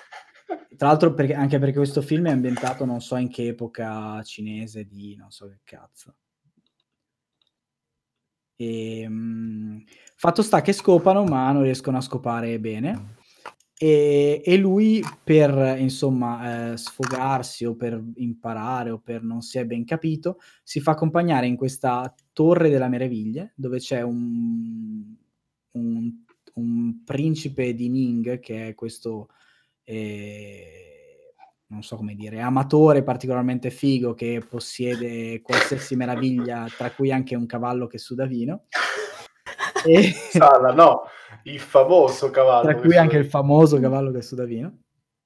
Tra 0.77 0.89
l'altro 0.89 1.15
perché 1.15 1.35
anche 1.35 1.59
perché 1.59 1.77
questo 1.77 2.03
film 2.03 2.27
è 2.27 2.31
ambientato 2.33 2.85
non 2.85 3.01
so 3.01 3.17
in 3.17 3.31
che 3.31 3.47
epoca 3.47 4.23
cinese 4.23 4.85
di 4.85 5.17
non 5.17 5.31
so 5.31 5.49
che 5.49 5.61
cazzo. 5.65 6.17
Ehm, 8.61 9.85
fatto 10.17 10.43
sta 10.43 10.63
che 10.63 10.73
scopano, 10.73 11.25
ma 11.25 11.53
non 11.53 11.63
riescono 11.63 11.99
a 11.99 12.01
scopare 12.01 12.59
bene. 12.59 13.15
E 13.79 14.41
e 14.45 14.57
lui 14.57 15.03
per 15.23 15.77
insomma, 15.79 16.71
ehm, 16.71 16.75
sfogarsi 16.77 17.67
o 17.67 17.75
per 17.77 18.03
imparare 18.17 18.91
o 18.91 18.99
per 18.99 19.23
non 19.23 19.43
si 19.43 19.59
è 19.59 19.67
ben 19.67 19.85
capito, 19.85 20.39
si 20.63 20.81
fa 20.81 20.93
accompagnare 20.93 21.47
in 21.47 21.57
questa 21.57 22.13
torre 22.33 22.71
della 22.71 22.89
meraviglie, 22.89 23.53
dove 23.57 23.79
c'è 23.79 24.01
un 24.03 25.15
un 25.73 26.13
un 26.55 27.03
principe 27.05 27.75
di 27.75 27.91
Ning, 27.91 28.41
che 28.41 28.69
è 28.69 28.75
questo, 28.75 29.29
ehm, 29.85 30.96
non 31.69 31.83
so 31.83 31.97
come 31.97 32.15
dire, 32.15 32.41
amatore 32.41 33.03
particolarmente 33.03 33.71
figo 33.71 34.15
che 34.15 34.43
possiede 34.49 35.41
qualsiasi 35.43 35.97
meraviglia, 35.97 36.67
tra 36.77 36.91
cui 36.91 37.11
anche 37.11 37.35
un 37.35 37.47
cavallo 37.47 37.87
che 37.87 37.99
suda 37.99 38.27
vino. 38.27 38.65
E 39.85 40.13
Sala, 40.13 40.73
no, 40.73 41.03
il 41.45 41.61
famoso 41.61 42.31
cavallo. 42.31 42.63
tra 42.63 42.75
cui 42.75 42.97
anche 42.97 43.19
il 43.19 43.27
famoso 43.27 43.79
cavallo 43.79 44.11
che 44.11 44.21
suda 44.21 44.45
vino. 44.45 44.79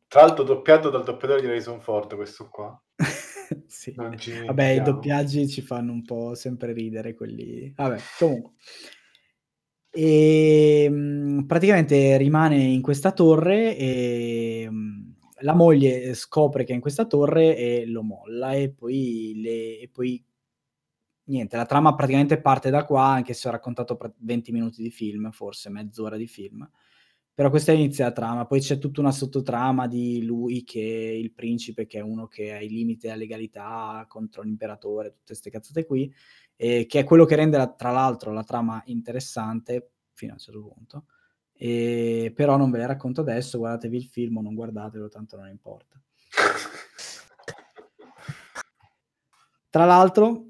Tra 0.07 0.23
l'altro 0.23 0.45
doppiato 0.45 0.91
dal 0.91 1.05
doppiatore 1.05 1.41
di 1.41 1.47
Harrison 1.47 1.81
Ford 1.81 2.15
questo 2.15 2.49
qua. 2.49 2.79
Sì. 3.67 3.93
Vabbè, 3.97 4.65
i 4.65 4.83
doppiaggi 4.83 5.49
ci 5.49 5.61
fanno 5.61 5.91
un 5.91 6.05
po' 6.05 6.37
sempre 6.37 6.73
ridere 6.73 7.15
quelli 7.15 7.73
vabbè, 7.75 7.99
comunque. 8.17 8.53
Ehm, 9.93 11.45
praticamente 11.49 12.17
rimane 12.17 12.57
in 12.57 12.81
questa 12.81 13.11
torre, 13.11 13.77
ehm, 13.77 15.00
la 15.43 15.55
moglie 15.55 16.15
scopre 16.15 16.65
che 16.65 16.73
è 16.73 16.75
in 16.75 16.81
questa 16.81 17.07
torre 17.07 17.57
e 17.57 17.87
lo 17.87 18.03
molla 18.03 18.53
e 18.55 18.71
poi 18.71 19.33
le 19.37 19.79
e 19.81 19.89
poi 19.93 20.23
niente, 21.29 21.57
la 21.57 21.67
trama 21.67 21.95
praticamente 21.95 22.41
parte 22.41 22.71
da 22.71 22.85
qua, 22.85 23.05
anche 23.07 23.35
se 23.35 23.47
ho 23.49 23.51
raccontato 23.53 23.97
pra 23.97 24.13
20 24.19 24.51
minuti 24.53 24.83
di 24.83 24.91
film, 24.91 25.31
forse 25.31 25.69
mezz'ora 25.71 26.17
di 26.17 26.27
film. 26.27 26.69
Però 27.33 27.49
questa 27.51 27.73
inizia 27.73 28.07
la 28.07 28.13
trama, 28.13 28.47
poi 28.47 28.61
c'è 28.61 28.79
tutta 28.79 29.01
una 29.01 29.13
sottotrama 29.13 29.87
di 29.87 30.25
lui 30.25 30.65
che 30.65 30.81
è 30.81 31.13
il 31.13 31.33
principe, 31.33 31.87
che 31.87 31.99
è 31.99 32.03
uno 32.03 32.27
che 32.27 32.53
ha 32.53 32.61
i 32.61 32.69
limiti 32.69 33.07
della 33.07 33.17
legalità 33.19 34.05
contro 34.09 34.43
l'imperatore, 34.43 35.13
tutte 35.13 35.35
'ste 35.35 35.51
cazzate 35.51 35.87
qui, 35.87 36.13
ehm, 36.57 36.87
che 36.87 37.01
è 37.01 37.05
quello 37.05 37.25
che 37.25 37.37
rende 37.37 37.57
la 37.57 37.69
tra 37.73 37.91
l'altro 37.93 38.33
la 38.33 38.45
trama 38.45 38.83
interessante 38.87 39.93
fino 40.13 40.33
a 40.33 40.35
un 40.35 40.41
certo 40.41 40.63
punto. 40.63 41.05
Ehm, 41.63 42.33
però 42.33 42.57
non 42.57 42.71
ve 42.71 42.79
le 42.79 42.87
racconto 42.87 43.21
adesso, 43.21 43.59
guardatevi 43.59 43.97
il 43.97 44.07
film 44.07 44.39
o 44.39 44.41
non 44.43 44.55
guardatelo, 44.55 45.09
tanto 45.09 45.37
non 45.37 45.49
importa. 45.49 46.01
Tra 49.71 49.85
l'altro 49.85 50.47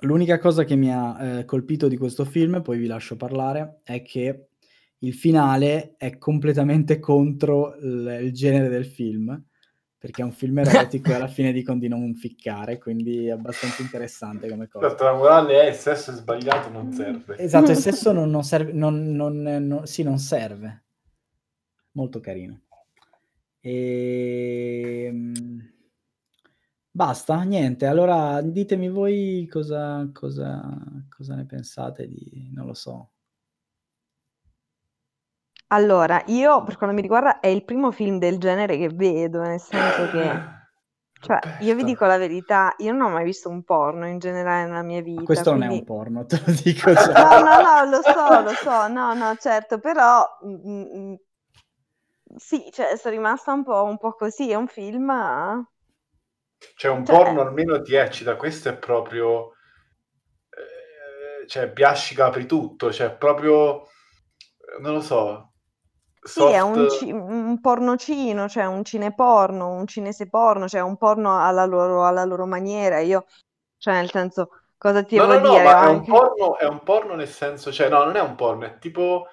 l'unica 0.00 0.38
cosa 0.38 0.64
che 0.64 0.76
mi 0.76 0.92
ha, 0.92 1.16
ehm, 1.38 1.44
colpito 1.44 1.88
di 1.88 1.96
questo 1.96 2.24
film, 2.24 2.62
poi 2.62 2.78
vi 2.78 2.86
lascio 2.86 3.16
parlare, 3.16 3.80
è 3.84 4.02
che 4.02 4.48
il 4.98 5.14
finale 5.14 5.94
è 5.96 6.18
completamente 6.18 6.98
contro 6.98 7.74
l 7.80 8.18
il 8.22 8.32
genere 8.32 8.68
del 8.68 8.86
film, 8.86 9.42
perché 10.04 10.20
è 10.20 10.24
un 10.26 10.32
film 10.32 10.58
erotico 10.58 11.12
e 11.12 11.14
alla 11.14 11.28
fine 11.32 11.50
dicono 11.50 11.78
di 11.78 11.88
non 11.88 12.14
ficcare, 12.14 12.76
quindi 12.76 13.28
è 13.28 13.30
abbastanza 13.30 13.80
interessante 13.80 14.50
come 14.50 14.68
cosa. 14.68 14.94
La 15.02 15.14
morale 15.14 15.62
è 15.62 15.68
il 15.68 15.74
sesso 15.74 16.10
è 16.10 16.14
sbagliato, 16.14 16.68
non 16.68 16.92
serve. 16.92 17.38
Esatto, 17.38 17.70
il 17.70 17.78
sesso 17.78 18.12
non 18.12 18.28
non 18.28 18.44
serve 18.44 18.72
non 18.72 19.12
non 19.12 19.40
no 19.40 19.86
sì, 19.86 20.02
non 20.02 20.18
serve. 20.18 20.84
Molto 21.92 22.20
carino. 22.20 22.64
Ehm, 23.60 25.32
basta, 26.90 27.42
niente. 27.44 27.86
Allora 27.86 28.42
ditemi 28.42 28.90
voi 28.90 29.48
cosa 29.50 30.06
cosa 30.12 30.82
cosa 31.08 31.34
ne 31.34 31.46
pensate 31.46 32.06
di 32.08 32.50
non 32.52 32.66
lo 32.66 32.74
so. 32.74 33.12
Allora, 35.74 36.22
io 36.26 36.62
per 36.62 36.76
quanto 36.78 36.94
mi 36.94 37.02
riguarda 37.02 37.40
è 37.40 37.48
il 37.48 37.64
primo 37.64 37.90
film 37.90 38.18
del 38.18 38.38
genere 38.38 38.76
che 38.78 38.88
vedo, 38.88 39.40
nel 39.42 39.60
senso 39.60 40.06
che 40.06 40.42
cioè, 41.20 41.38
io 41.58 41.74
vi 41.74 41.84
dico 41.84 42.04
la 42.06 42.18
verità, 42.18 42.74
io 42.78 42.92
non 42.92 43.02
ho 43.02 43.14
mai 43.14 43.24
visto 43.24 43.48
un 43.48 43.62
porno 43.64 44.06
in 44.06 44.18
generale 44.18 44.66
nella 44.66 44.82
mia 44.82 45.02
Ma 45.16 45.22
vita, 45.22 45.24
questo 45.24 45.50
non 45.50 45.62
è 45.62 45.68
quindi 45.68 45.82
un 45.82 45.84
porno, 45.84 46.24
te 46.26 46.40
lo 46.44 46.52
dico 46.52 46.92
No, 47.16 47.28
già. 47.32 47.44
no, 47.46 47.60
no, 47.60 47.84
lo 47.90 48.02
so, 48.02 48.40
lo 48.40 48.54
so, 48.54 48.88
no, 48.88 49.14
no, 49.14 49.34
certo, 49.36 49.78
però, 49.78 50.24
mhmm, 50.42 50.80
mhmm, 50.92 51.16
sì, 52.36 52.68
cioè 52.72 52.96
son 52.96 53.12
rimasta 53.12 53.52
un 53.52 53.64
po' 53.64 53.84
un 53.84 53.96
po' 53.98 54.12
così, 54.12 54.50
è 54.50 54.54
un 54.54 54.66
film 54.68 55.10
Cioè 56.76 56.90
un 56.90 57.04
Cioè 57.04 57.16
porno 57.16 57.40
almeno 57.42 57.80
ti 57.80 57.94
eccita, 57.94 58.36
questo 58.36 58.68
è 58.68 58.76
proprio 58.76 59.52
ehm, 60.50 61.46
cioè 61.46 61.68
Biascica 61.70 62.26
apri 62.26 62.46
tutto, 62.46 62.92
cioè 62.92 63.10
proprio 63.16 63.88
non 64.80 64.94
lo 64.94 65.00
so, 65.00 65.53
Sì, 66.24 66.40
è 66.42 66.60
un 66.60 66.88
soft 66.88 66.98
ci 66.98 67.10
un 67.12 67.60
pornocino, 67.60 68.48
cioè 68.48 68.64
un 68.64 68.82
cineporno, 68.82 69.70
un 69.70 69.86
cinese 69.86 70.28
porno, 70.28 70.66
cioè 70.68 70.80
un 70.80 70.96
porno 70.96 71.38
alla 71.38 71.66
loro 71.66 72.06
alla 72.06 72.24
loro 72.24 72.46
maniera. 72.46 73.00
Io 73.00 73.26
cioè 73.76 73.94
nel 73.94 74.10
senso, 74.10 74.48
cosa 74.78 75.02
ti 75.02 75.16
No, 75.16 75.26
no, 75.26 75.38
no, 75.38 75.50
dire? 75.50 75.60
Ho 75.60 75.64
ma 75.64 75.86
è 75.86 75.90
un 75.90 76.04
porno 76.04 76.58
è 76.58 76.64
un 76.64 76.82
porno 76.82 77.14
nel 77.14 77.28
senso 77.28 77.70
cioè 77.70 77.88
no, 77.88 78.04
non 78.04 78.16
è 78.16 78.20
un 78.20 78.34
porno, 78.34 78.64
è 78.64 78.78
tipo 78.78 79.26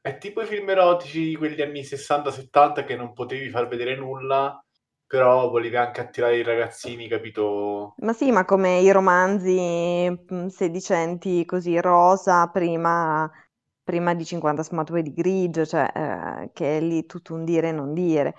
è 0.00 0.18
tipo 0.18 0.40
i 0.40 0.46
film 0.46 0.70
erotici 0.70 1.24
di 1.24 1.36
quegli 1.36 1.60
anni 1.60 1.82
'60, 1.82 2.30
'70 2.30 2.84
che 2.84 2.94
non 2.94 3.12
potevi 3.12 3.50
far 3.50 3.66
vedere 3.66 3.96
nulla 3.96 4.60
però 5.06 5.48
volevi 5.48 5.76
anche 5.76 6.00
attirare 6.00 6.36
i 6.36 6.42
ragazzini, 6.42 7.08
capito? 7.08 7.94
Ma 7.98 8.12
sì, 8.12 8.32
ma 8.32 8.44
come 8.44 8.80
i 8.80 8.90
romanzi 8.90 10.10
mm, 10.10 10.48
sedicenti 10.48 11.44
così 11.44 11.80
rosa 11.80 12.48
prima, 12.48 13.30
prima 13.86 14.14
di 14.14 14.24
50 14.24 14.64
sfumature 14.64 15.00
di 15.02 15.12
grigio, 15.12 15.64
cioè 15.64 15.88
eh, 15.94 16.50
che 16.52 16.78
è 16.78 16.80
lì 16.80 17.06
tutto 17.06 17.34
un 17.34 17.44
dire 17.44 17.68
e 17.68 17.72
non 17.72 17.94
dire. 17.94 18.34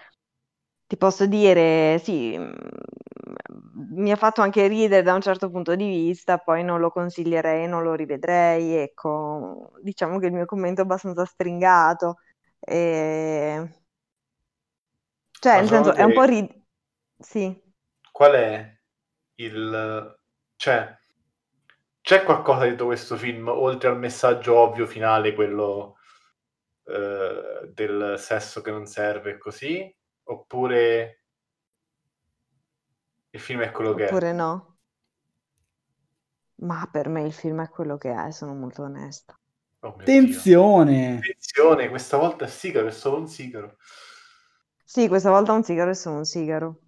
Ti 0.88 0.98
posso 0.98 1.26
dire, 1.26 2.00
sì, 2.04 2.38
mm, 2.38 2.52
mi 3.96 4.12
ha 4.12 4.16
fatto 4.18 4.42
anche 4.42 4.68
ridere 4.68 5.04
da 5.04 5.14
un 5.14 5.22
certo 5.22 5.50
punto 5.50 5.76
di 5.76 5.88
vista, 5.88 6.38
poi 6.38 6.64
non 6.64 6.80
lo 6.80 6.92
consiglierei, 6.92 7.66
non 7.68 7.84
lo 7.84 7.94
rivedrei, 7.94 8.76
ecco, 8.76 9.72
diciamo 9.82 10.20
che 10.20 10.28
il 10.28 10.34
mio 10.34 10.46
commento 10.46 10.82
è 10.82 10.84
abbastanza 10.84 11.24
stringato. 11.26 12.18
E... 12.60 13.70
Cioè, 15.32 15.54
Ma 15.54 15.60
nel 15.60 15.70
senso, 15.70 15.94
è 15.94 16.04
un 16.04 16.14
po' 16.14 16.24
rid... 16.24 16.62
Sì. 17.20 17.64
qual 18.12 18.34
è 18.34 18.80
il... 19.36 20.18
cioè, 20.58 20.97
c'è 22.08 22.24
qualcosa 22.24 22.66
tutto 22.70 22.86
questo 22.86 23.18
film, 23.18 23.50
oltre 23.50 23.90
al 23.90 24.00
messaggio 24.00 24.56
ovvio 24.56 24.88
finale, 24.88 25.34
quello 25.34 25.98
eh, 26.86 27.70
del 27.74 28.16
sesso 28.18 28.62
che 28.62 28.72
non 28.72 28.86
serve 28.86 29.32
e 29.32 29.38
così? 29.38 29.94
Oppure 30.24 31.24
il 33.32 33.40
film 33.42 33.60
è 33.60 33.72
quello 33.72 33.94
che 33.94 34.06
è? 34.06 34.08
Oppure 34.08 34.32
no? 34.32 34.78
Ma 36.62 36.88
per 36.90 37.10
me 37.10 37.24
il 37.24 37.34
film 37.34 37.62
è 37.62 37.68
quello 37.68 37.98
che 37.98 38.14
è, 38.14 38.32
sono 38.32 38.54
molto 38.54 38.84
onesta. 38.84 39.38
Oh. 39.82 39.98
Attenzione! 40.00 41.18
Attenzione, 41.18 41.90
questa 41.90 42.16
volta 42.16 42.46
è 42.46 42.48
sigaro, 42.48 42.88
è 42.88 42.92
solo 42.92 43.18
un 43.18 43.28
sigaro. 43.28 43.76
Sì, 44.82 45.10
questa 45.10 45.30
volta 45.30 45.52
un 45.52 45.64
sigaro 45.64 45.90
e 45.90 45.96
sono 45.96 46.20
un 46.20 46.26
sigaro. 46.26 46.84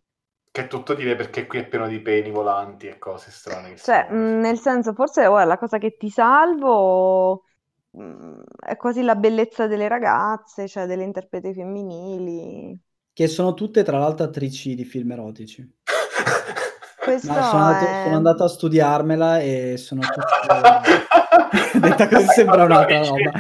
Che 0.52 0.62
è 0.62 0.68
tutto 0.68 0.94
dire 0.94 1.16
perché 1.16 1.46
qui 1.46 1.60
è 1.60 1.68
pieno 1.68 1.88
di 1.88 2.00
peni 2.02 2.32
volanti 2.32 2.88
e 2.88 2.98
cose 2.98 3.32
strane 3.32 3.78
Cioè, 3.78 4.10
mh, 4.10 4.40
nel 4.40 4.58
senso, 4.58 4.94
forse 4.94 5.28
guarda, 5.28 5.46
la 5.50 5.58
cosa 5.58 5.78
che 5.78 5.96
ti 5.98 6.10
salvo 6.10 7.44
mh, 7.92 8.42
è 8.66 8.76
quasi 8.76 9.02
la 9.04 9.16
bellezza 9.16 9.68
delle 9.68 9.88
ragazze, 9.88 10.68
cioè 10.68 10.86
delle 10.86 11.04
interpreti 11.04 11.54
femminili. 11.54 12.80
Che 13.14 13.28
sono 13.28 13.54
tutte 13.54 13.84
tra 13.84 14.00
l'altro 14.00 14.26
attrici 14.26 14.76
di 14.76 14.86
film 14.86 15.12
erotici. 15.12 15.62
Questo 17.04 17.34
No, 17.34 17.42
sono, 17.44 17.64
andato, 17.64 17.86
è... 17.86 18.04
sono 18.04 18.16
andato 18.16 18.44
a 18.44 18.48
studiarmela 18.48 19.40
e 19.40 19.76
sono 19.78 20.02
tutte... 20.08 21.78
Detta 21.80 22.08
così 22.08 22.28
sembra 22.28 22.64
un'altra 22.64 23.00
roba. 23.00 23.32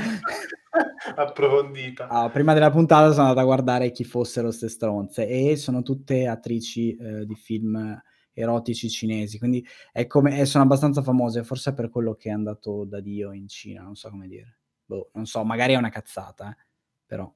Approfondita. 1.16 2.08
Ah, 2.08 2.30
prima 2.30 2.54
della 2.54 2.70
puntata 2.70 3.12
sono 3.12 3.28
andato 3.28 3.40
a 3.40 3.44
guardare 3.46 3.92
chi 3.92 4.04
fossero 4.04 4.52
ste 4.52 4.70
stronze 4.70 5.28
e 5.28 5.56
sono 5.56 5.82
tutte 5.82 6.28
attrici 6.28 6.96
eh, 6.96 7.26
di 7.26 7.36
film 7.36 8.02
erotici 8.34 8.90
cinesi, 8.90 9.38
quindi 9.38 9.66
è 9.92 10.08
come, 10.08 10.40
e 10.40 10.46
sono 10.46 10.64
abbastanza 10.64 11.02
famose, 11.02 11.44
forse 11.44 11.74
per 11.74 11.90
quello 11.90 12.16
che 12.16 12.30
è 12.30 12.32
andato 12.32 12.86
da 12.86 13.02
Dio 13.02 13.32
in 13.34 13.48
Cina, 13.48 13.82
non 13.82 13.96
so 13.96 14.10
come 14.10 14.28
dire. 14.28 14.60
Boh, 14.86 15.10
non 15.14 15.26
so, 15.26 15.44
magari 15.44 15.74
è 15.74 15.78
una 15.78 15.90
cazzata, 15.90 16.50
eh, 16.50 16.58
però. 17.06 17.32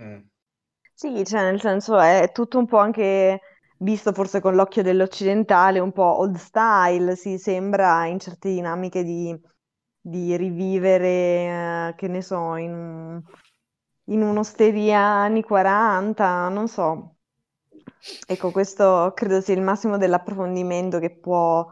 Mm. 0.00 0.20
Sì, 0.92 1.24
cioè 1.24 1.42
nel 1.42 1.60
senso 1.60 1.98
è 1.98 2.30
tutto 2.32 2.58
un 2.58 2.66
po' 2.66 2.78
anche 2.78 3.40
visto 3.78 4.12
forse 4.12 4.40
con 4.40 4.54
l'occhio 4.54 4.82
dell'occidentale, 4.82 5.78
un 5.78 5.92
po' 5.92 6.18
old 6.18 6.36
style, 6.36 7.16
si 7.16 7.38
sembra 7.38 8.06
in 8.06 8.18
certe 8.18 8.48
dinamiche 8.48 9.02
di, 9.02 9.38
di 10.06 10.36
rivivere, 10.36 11.88
eh, 11.88 11.94
che 11.96 12.08
ne 12.08 12.20
so, 12.20 12.56
in, 12.56 13.22
in 14.04 14.22
un'osteria 14.22 14.98
anni 15.00 15.42
40, 15.42 16.48
non 16.50 16.68
so. 16.68 17.14
Ecco, 18.26 18.50
questo 18.50 19.12
credo 19.14 19.40
sia 19.40 19.54
il 19.54 19.62
massimo 19.62 19.96
dell'approfondimento 19.96 20.98
che 20.98 21.10
può, 21.10 21.66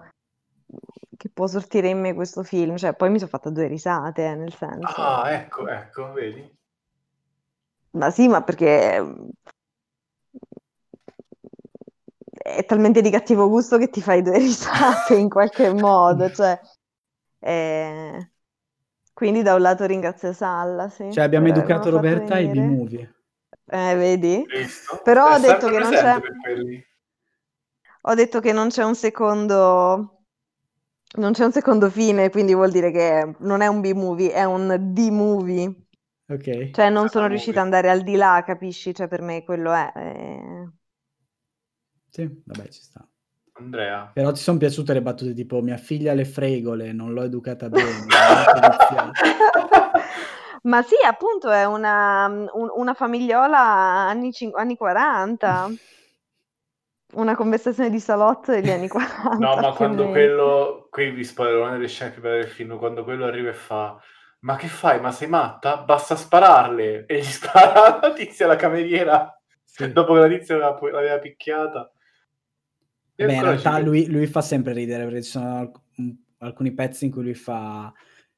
che 1.15 1.29
può 1.29 1.47
sortire 1.47 1.91
in 1.91 2.01
me 2.01 2.15
questo 2.15 2.43
film. 2.43 2.77
Cioè, 2.77 2.95
poi 2.95 3.11
mi 3.11 3.19
sono 3.19 3.31
fatta 3.31 3.51
due 3.51 3.67
risate, 3.67 4.25
eh, 4.25 4.35
nel 4.35 4.55
senso. 4.55 5.01
Ah, 5.03 5.31
ecco, 5.31 5.69
ecco, 5.69 6.13
vedi? 6.13 6.57
Ma 7.91 8.11
sì, 8.11 8.29
ma 8.29 8.43
perché 8.43 8.97
è 12.33 12.65
talmente 12.65 13.03
di 13.03 13.11
cattivo 13.11 13.51
gusto 13.51 13.77
che 13.77 13.91
ti 13.91 14.01
fai 14.01 14.23
due 14.23 14.39
risate 14.41 15.17
in 15.17 15.29
qualche 15.29 15.71
modo, 15.71 16.31
cioè, 16.31 16.59
eh, 17.43 18.31
Quindi 19.13 19.43
da 19.43 19.55
un 19.55 19.61
lato 19.61 19.85
ringrazio 19.87 20.33
Salla, 20.33 20.89
sì, 20.89 21.11
Cioè 21.13 21.25
abbiamo 21.25 21.49
educato 21.49 21.91
Roberta 21.91 22.35
ai. 22.35 22.49
B-movie. 22.49 23.15
Eh, 23.67 23.95
vedi? 23.95 24.45
Visto? 24.47 25.01
Però 25.03 25.29
È 25.29 25.35
ho 25.35 25.39
detto 25.39 25.69
che 25.69 25.79
non 25.79 25.91
c'è-. 25.91 26.21
Ho 28.03 28.15
detto 28.15 28.41
che 28.41 28.53
non 28.53 28.69
c'è 28.69 28.85
un 28.85 28.95
secondo... 28.95 30.25
Non 31.15 31.33
c'è 31.33 31.45
un 31.45 31.53
secondo 31.53 31.91
fine, 31.91 32.31
quindi 32.31 32.55
vuol 32.55 32.71
dire 32.71 32.91
che 32.91 33.37
non 33.41 33.61
è 33.61 33.67
un 33.67 33.81
B-movie, 33.83 34.33
è 34.33 34.45
un 34.45 34.93
D-movie. 34.93 35.87
Ok. 36.29 36.49
Cioè 36.71 36.91
non 36.91 37.09
sono 37.09 37.27
riuscita 37.27 37.59
ad 37.61 37.67
andare 37.67 37.91
al 37.91 38.03
di 38.03 38.17
là, 38.17 38.43
capisci? 38.45 38.95
Cioè 38.95 39.09
per 39.09 39.21
me 39.23 39.45
quello 39.45 39.73
è... 39.73 39.93
eh. 39.95 40.71
Sì, 42.11 42.43
vabbè, 42.45 42.69
ci 42.69 42.81
sta. 42.83 43.05
Andrea, 43.55 44.11
Però 44.15 44.33
ti 44.33 44.41
sono 44.41 44.59
piaciute 44.59 44.93
le 44.93 45.03
battute 45.03 45.35
tipo 45.35 45.61
mia 45.61 45.77
figlia 45.77 46.13
le 46.15 46.25
fregole, 46.25 46.93
non 46.93 47.13
l'ho 47.13 47.23
educata 47.23 47.69
bene. 47.71 48.07
non 48.07 48.35
l'ho 48.37 48.49
poliziata. 48.51 49.13
Ma 50.65 50.83
sì, 50.83 50.95
appunto, 51.05 51.51
è 51.51 51.65
una, 51.67 52.27
un- 52.27 52.71
una 52.75 52.95
famigliola 52.95 53.59
anni, 53.59 54.33
cin- 54.33 54.53
anni 54.55 54.77
40. 54.77 55.69
Una 57.15 57.35
conversazione 57.37 57.91
di 57.91 58.01
salotto 58.01 58.53
degli 58.53 58.71
anni 58.71 58.89
40. 58.89 59.37
no, 59.37 59.57
ma 59.61 59.73
quando 59.75 60.09
quello, 60.09 60.89
qui 60.91 61.11
vi 61.11 61.25
spoilerò 61.25 61.63
una 61.65 61.73
delle 61.73 61.89
scene 61.89 62.11
più 62.13 62.23
belle 62.23 62.41
del 62.41 62.49
film, 62.49 62.79
quando 62.79 63.05
quello 63.05 63.27
arriva 63.27 63.51
e 63.51 63.55
fa, 63.55 64.01
ma 64.41 64.57
che 64.57 64.69
fai, 64.69 65.01
ma 65.01 65.11
sei 65.13 65.29
matta? 65.29 65.79
Basta 65.79 66.17
spararle! 66.17 67.07
E 67.07 67.19
gli 67.19 67.23
spara 67.25 67.99
la 68.01 68.13
tizia, 68.13 68.47
la 68.47 68.57
cameriera, 68.57 69.37
Sì. 69.65 69.93
dopo 69.93 70.15
che 70.15 70.21
la 70.21 70.29
tizia 70.29 70.57
l'aveva, 70.57 70.91
l'aveva 70.97 71.19
picchiata. 71.19 71.91
Beh, 73.15 73.35
in 73.35 73.43
realtà 73.43 73.79
lui, 73.79 74.07
lui 74.07 74.27
fa 74.27 74.41
sempre 74.41 74.73
ridere 74.73 75.05
perché 75.05 75.23
ci 75.23 75.31
sono 75.31 75.57
alc- 75.59 75.81
un- 75.97 76.17
alcuni 76.39 76.73
pezzi 76.73 77.05
in 77.07 77.11
cui 77.11 77.23
lui 77.23 77.35
fa. 77.35 77.93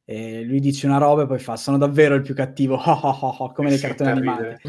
eh, 0.06 0.42
lui 0.44 0.60
dice 0.60 0.87
una 0.87 0.98
roba 0.98 1.22
e 1.22 1.26
poi 1.26 1.38
fa: 1.38 1.56
Sono 1.56 1.78
davvero 1.78 2.14
il 2.14 2.22
più 2.22 2.34
cattivo, 2.34 2.74
oh, 2.76 2.90
oh, 2.92 3.18
oh, 3.20 3.37
oh", 3.38 3.52
come 3.52 3.70
nei 3.70 3.78
cartoni 3.78 4.10
animati. 4.10 4.68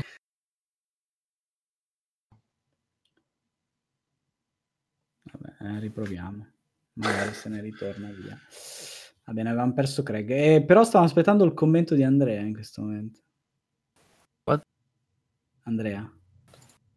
Vabbè, 5.31 5.75
eh, 5.75 5.79
riproviamo. 5.79 6.47
Magari 6.93 7.33
se 7.33 7.49
ne 7.49 7.59
ritorna 7.61 8.09
via. 8.11 8.39
Va 9.25 9.33
bene, 9.33 9.49
avevamo 9.49 9.73
perso 9.73 10.03
Craig. 10.03 10.29
Eh, 10.29 10.63
però 10.65 10.83
stavamo 10.83 11.09
aspettando 11.09 11.43
il 11.43 11.53
commento 11.53 11.95
di 11.95 12.03
Andrea 12.03 12.41
in 12.41 12.53
questo 12.53 12.81
momento. 12.81 13.19
What? 14.45 14.61
Andrea, 15.63 16.09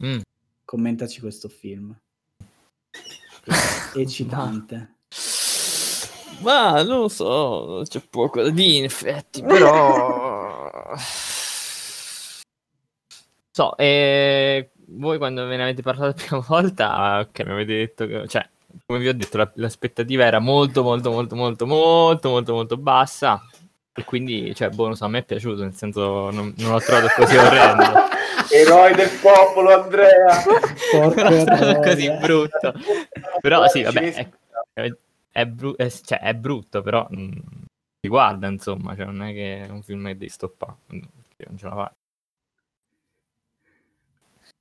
Mm. 0.05 0.21
commentaci 0.65 1.19
questo 1.21 1.49
film. 1.49 1.99
Eccitante. 3.95 4.95
Ma 6.41 6.83
non 6.83 7.01
lo 7.01 7.09
so, 7.09 7.83
c'è 7.89 8.01
poco 8.09 8.43
da 8.43 8.51
dire 8.51 8.79
in 8.79 8.85
effetti, 8.85 9.43
però... 9.43 10.71
So, 13.59 13.77
e 13.77 14.71
voi 14.91 15.19
quando 15.19 15.45
me 15.45 15.57
ne 15.57 15.65
avete 15.65 15.83
parlato 15.83 16.07
la 16.07 16.25
prima 16.25 16.45
volta, 16.47 17.29
che 17.33 17.45
mi 17.45 17.51
avete 17.51 17.77
detto 17.77 18.07
che... 18.07 18.29
Cioè, 18.29 18.49
come 18.87 19.01
vi 19.01 19.09
ho 19.09 19.15
detto, 19.15 19.37
la- 19.37 19.51
l'aspettativa 19.57 20.25
era 20.25 20.39
molto, 20.39 20.85
molto, 20.85 21.11
molto, 21.11 21.35
molto, 21.35 21.67
molto, 21.67 22.29
molto, 22.29 22.53
molto 22.53 22.77
bassa. 22.77 23.43
E 23.99 24.05
quindi, 24.05 24.55
cioè, 24.55 24.69
boh, 24.71 24.87
non 24.87 24.97
so, 24.97 25.05
a 25.05 25.09
me 25.09 25.19
è 25.19 25.25
piaciuto, 25.25 25.63
nel 25.63 25.75
senso, 25.75 26.31
non, 26.31 26.55
non 26.57 26.71
l'ho 26.73 26.79
trovato 26.81 27.09
così 27.17 27.37
orrendo. 27.37 27.85
Eroe 28.51 28.95
del 28.95 29.11
popolo, 29.21 29.83
Andrea! 29.83 30.45
Non 30.93 31.09
l'ho 31.09 31.45
trovato 31.45 31.81
così 31.81 32.11
brutto. 32.13 32.73
Però 33.41 33.67
sì, 33.69 33.83
vabbè, 33.83 34.13
è, 34.15 34.29
è- 34.75 34.93
è 35.33 35.47
bru- 35.47 35.77
è- 35.77 35.91
cioè, 35.91 36.21
è 36.21 36.35
brutto, 36.35 36.81
però 36.83 37.07
mm, 37.15 37.31
si 38.01 38.09
guarda, 38.09 38.47
insomma, 38.47 38.95
cioè, 38.97 39.05
non 39.07 39.23
è 39.23 39.33
che 39.33 39.67
è 39.67 39.69
un 39.71 39.83
film 39.83 40.07
che 40.07 40.17
devi 40.17 40.29
stoppare, 40.31 40.77
mm, 40.95 40.99
perché 41.01 41.45
non 41.49 41.59
ce 41.59 41.67
la 41.67 41.75
fai. 41.75 41.89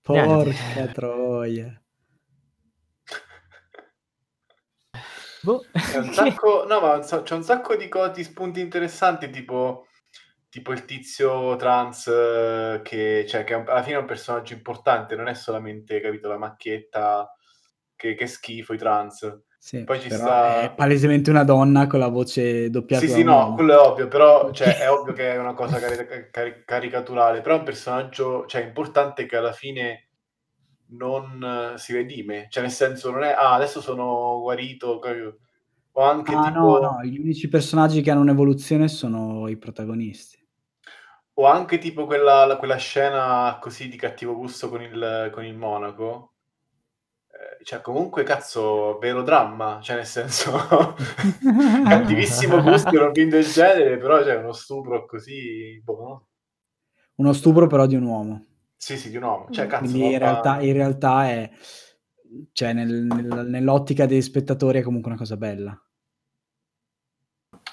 Porca 0.01 0.87
troia. 0.93 1.81
Boh. 5.47 5.63
C'è 5.71 5.97
un 5.99 6.11
sacco, 6.11 6.65
no, 6.67 6.81
ma 6.81 6.99
c'è 6.99 7.33
un 7.35 7.43
sacco 7.43 7.77
di, 7.77 7.87
co- 7.87 8.09
di 8.09 8.23
spunti 8.25 8.59
interessanti, 8.59 9.29
tipo, 9.29 9.87
tipo 10.49 10.73
il 10.73 10.83
tizio 10.83 11.55
trans 11.55 12.07
eh, 12.07 12.81
che, 12.83 13.25
cioè, 13.25 13.45
che 13.45 13.53
alla 13.53 13.81
fine 13.81 13.95
è 13.95 13.99
un 13.99 14.05
personaggio 14.05 14.53
importante, 14.53 15.15
non 15.15 15.29
è 15.29 15.33
solamente, 15.33 16.01
capito, 16.01 16.27
la 16.27 16.37
macchietta 16.37 17.31
che, 17.95 18.15
che 18.15 18.27
schifo 18.27 18.73
i 18.73 18.77
trans. 18.77 19.41
Sì, 19.57 19.83
Poi 19.85 20.01
ci 20.01 20.09
sta- 20.11 20.63
è 20.63 20.73
palesemente 20.75 21.29
una 21.29 21.43
donna 21.45 21.87
con 21.87 21.99
la 21.99 22.09
voce 22.09 22.69
doppiata 22.69 23.05
Sì, 23.05 23.11
sì, 23.11 23.23
no, 23.23 23.53
quello 23.55 23.73
è 23.73 23.77
ovvio, 23.77 24.07
però 24.09 24.51
cioè, 24.51 24.77
è 24.79 24.91
ovvio 24.91 25.13
che 25.13 25.31
è 25.31 25.37
una 25.37 25.53
cosa 25.53 25.79
cari- 25.79 26.29
cari- 26.29 26.63
caricaturale, 26.65 27.39
però 27.39 27.55
è 27.55 27.59
un 27.59 27.63
personaggio 27.65 28.45
cioè, 28.47 28.63
importante 28.63 29.25
che 29.25 29.37
alla 29.37 29.53
fine 29.53 30.06
non 30.89 31.73
eh, 31.75 31.77
si 31.77 31.93
redime, 31.93 32.47
cioè 32.49 32.63
nel 32.63 32.71
senso 32.71 33.11
non 33.11 33.23
è 33.23 33.31
ah 33.31 33.53
adesso 33.53 33.81
sono 33.81 34.39
guarito, 34.41 34.99
o 35.93 36.01
anche 36.03 36.39
Ah, 36.39 36.39
tipo 36.39 36.67
no, 36.77 36.77
no, 36.77 37.03
gli 37.03 37.17
unici 37.17 37.47
personaggi 37.49 38.01
che 38.03 38.11
hanno 38.11 38.21
un'evoluzione 38.21 38.87
sono 38.87 39.47
i 39.47 39.57
protagonisti. 39.57 40.37
o 41.35 41.45
anche 41.45 41.77
tipo 41.77 42.05
quella, 42.05 42.45
la- 42.45 42.57
quella 42.57 42.75
scena 42.77 43.57
così 43.61 43.87
di 43.87 43.95
cattivo 43.97 44.35
gusto 44.35 44.69
con 44.69 44.81
il, 44.81 45.29
con 45.33 45.45
il 45.45 45.55
monaco. 45.55 46.33
Eh, 47.29 47.63
Cioè, 47.63 47.81
comunque, 47.81 48.23
cazzo, 48.23 48.97
vero 48.99 49.21
dramma, 49.23 49.79
cioè 49.81 49.97
nel 49.97 50.05
senso, 50.05 50.51
cattivissimo 51.85 52.61
gusto 52.61 52.89
per 52.89 53.01
un 53.07 53.13
film 53.13 53.29
del 53.29 53.45
genere, 53.45 53.97
però 53.97 54.21
c'è 54.23 54.35
uno 54.37 54.51
stupro 54.53 55.05
così, 55.05 55.79
boh, 55.83 55.99
no? 56.01 56.27
Uno 57.17 57.31
stupro 57.33 57.67
però 57.67 57.85
di 57.85 57.93
un 57.95 58.03
uomo. 58.03 58.45
Sì, 58.77 58.97
sì, 58.97 59.09
di 59.09 59.17
un 59.17 59.23
uomo, 59.23 59.49
cioè, 59.51 59.67
Mm. 59.67 59.67
cazzo, 59.67 59.97
Quindi 59.97 60.11
in 60.11 60.17
realtà, 60.19 60.61
in 60.61 60.73
realtà 60.73 61.27
è, 61.29 61.49
cioè 62.51 62.73
nel- 62.73 63.03
nel- 63.03 63.47
nell'ottica 63.49 64.05
dei 64.05 64.21
spettatori 64.21 64.79
è 64.79 64.81
comunque 64.83 65.09
una 65.11 65.19
cosa 65.19 65.37
bella. 65.37 65.79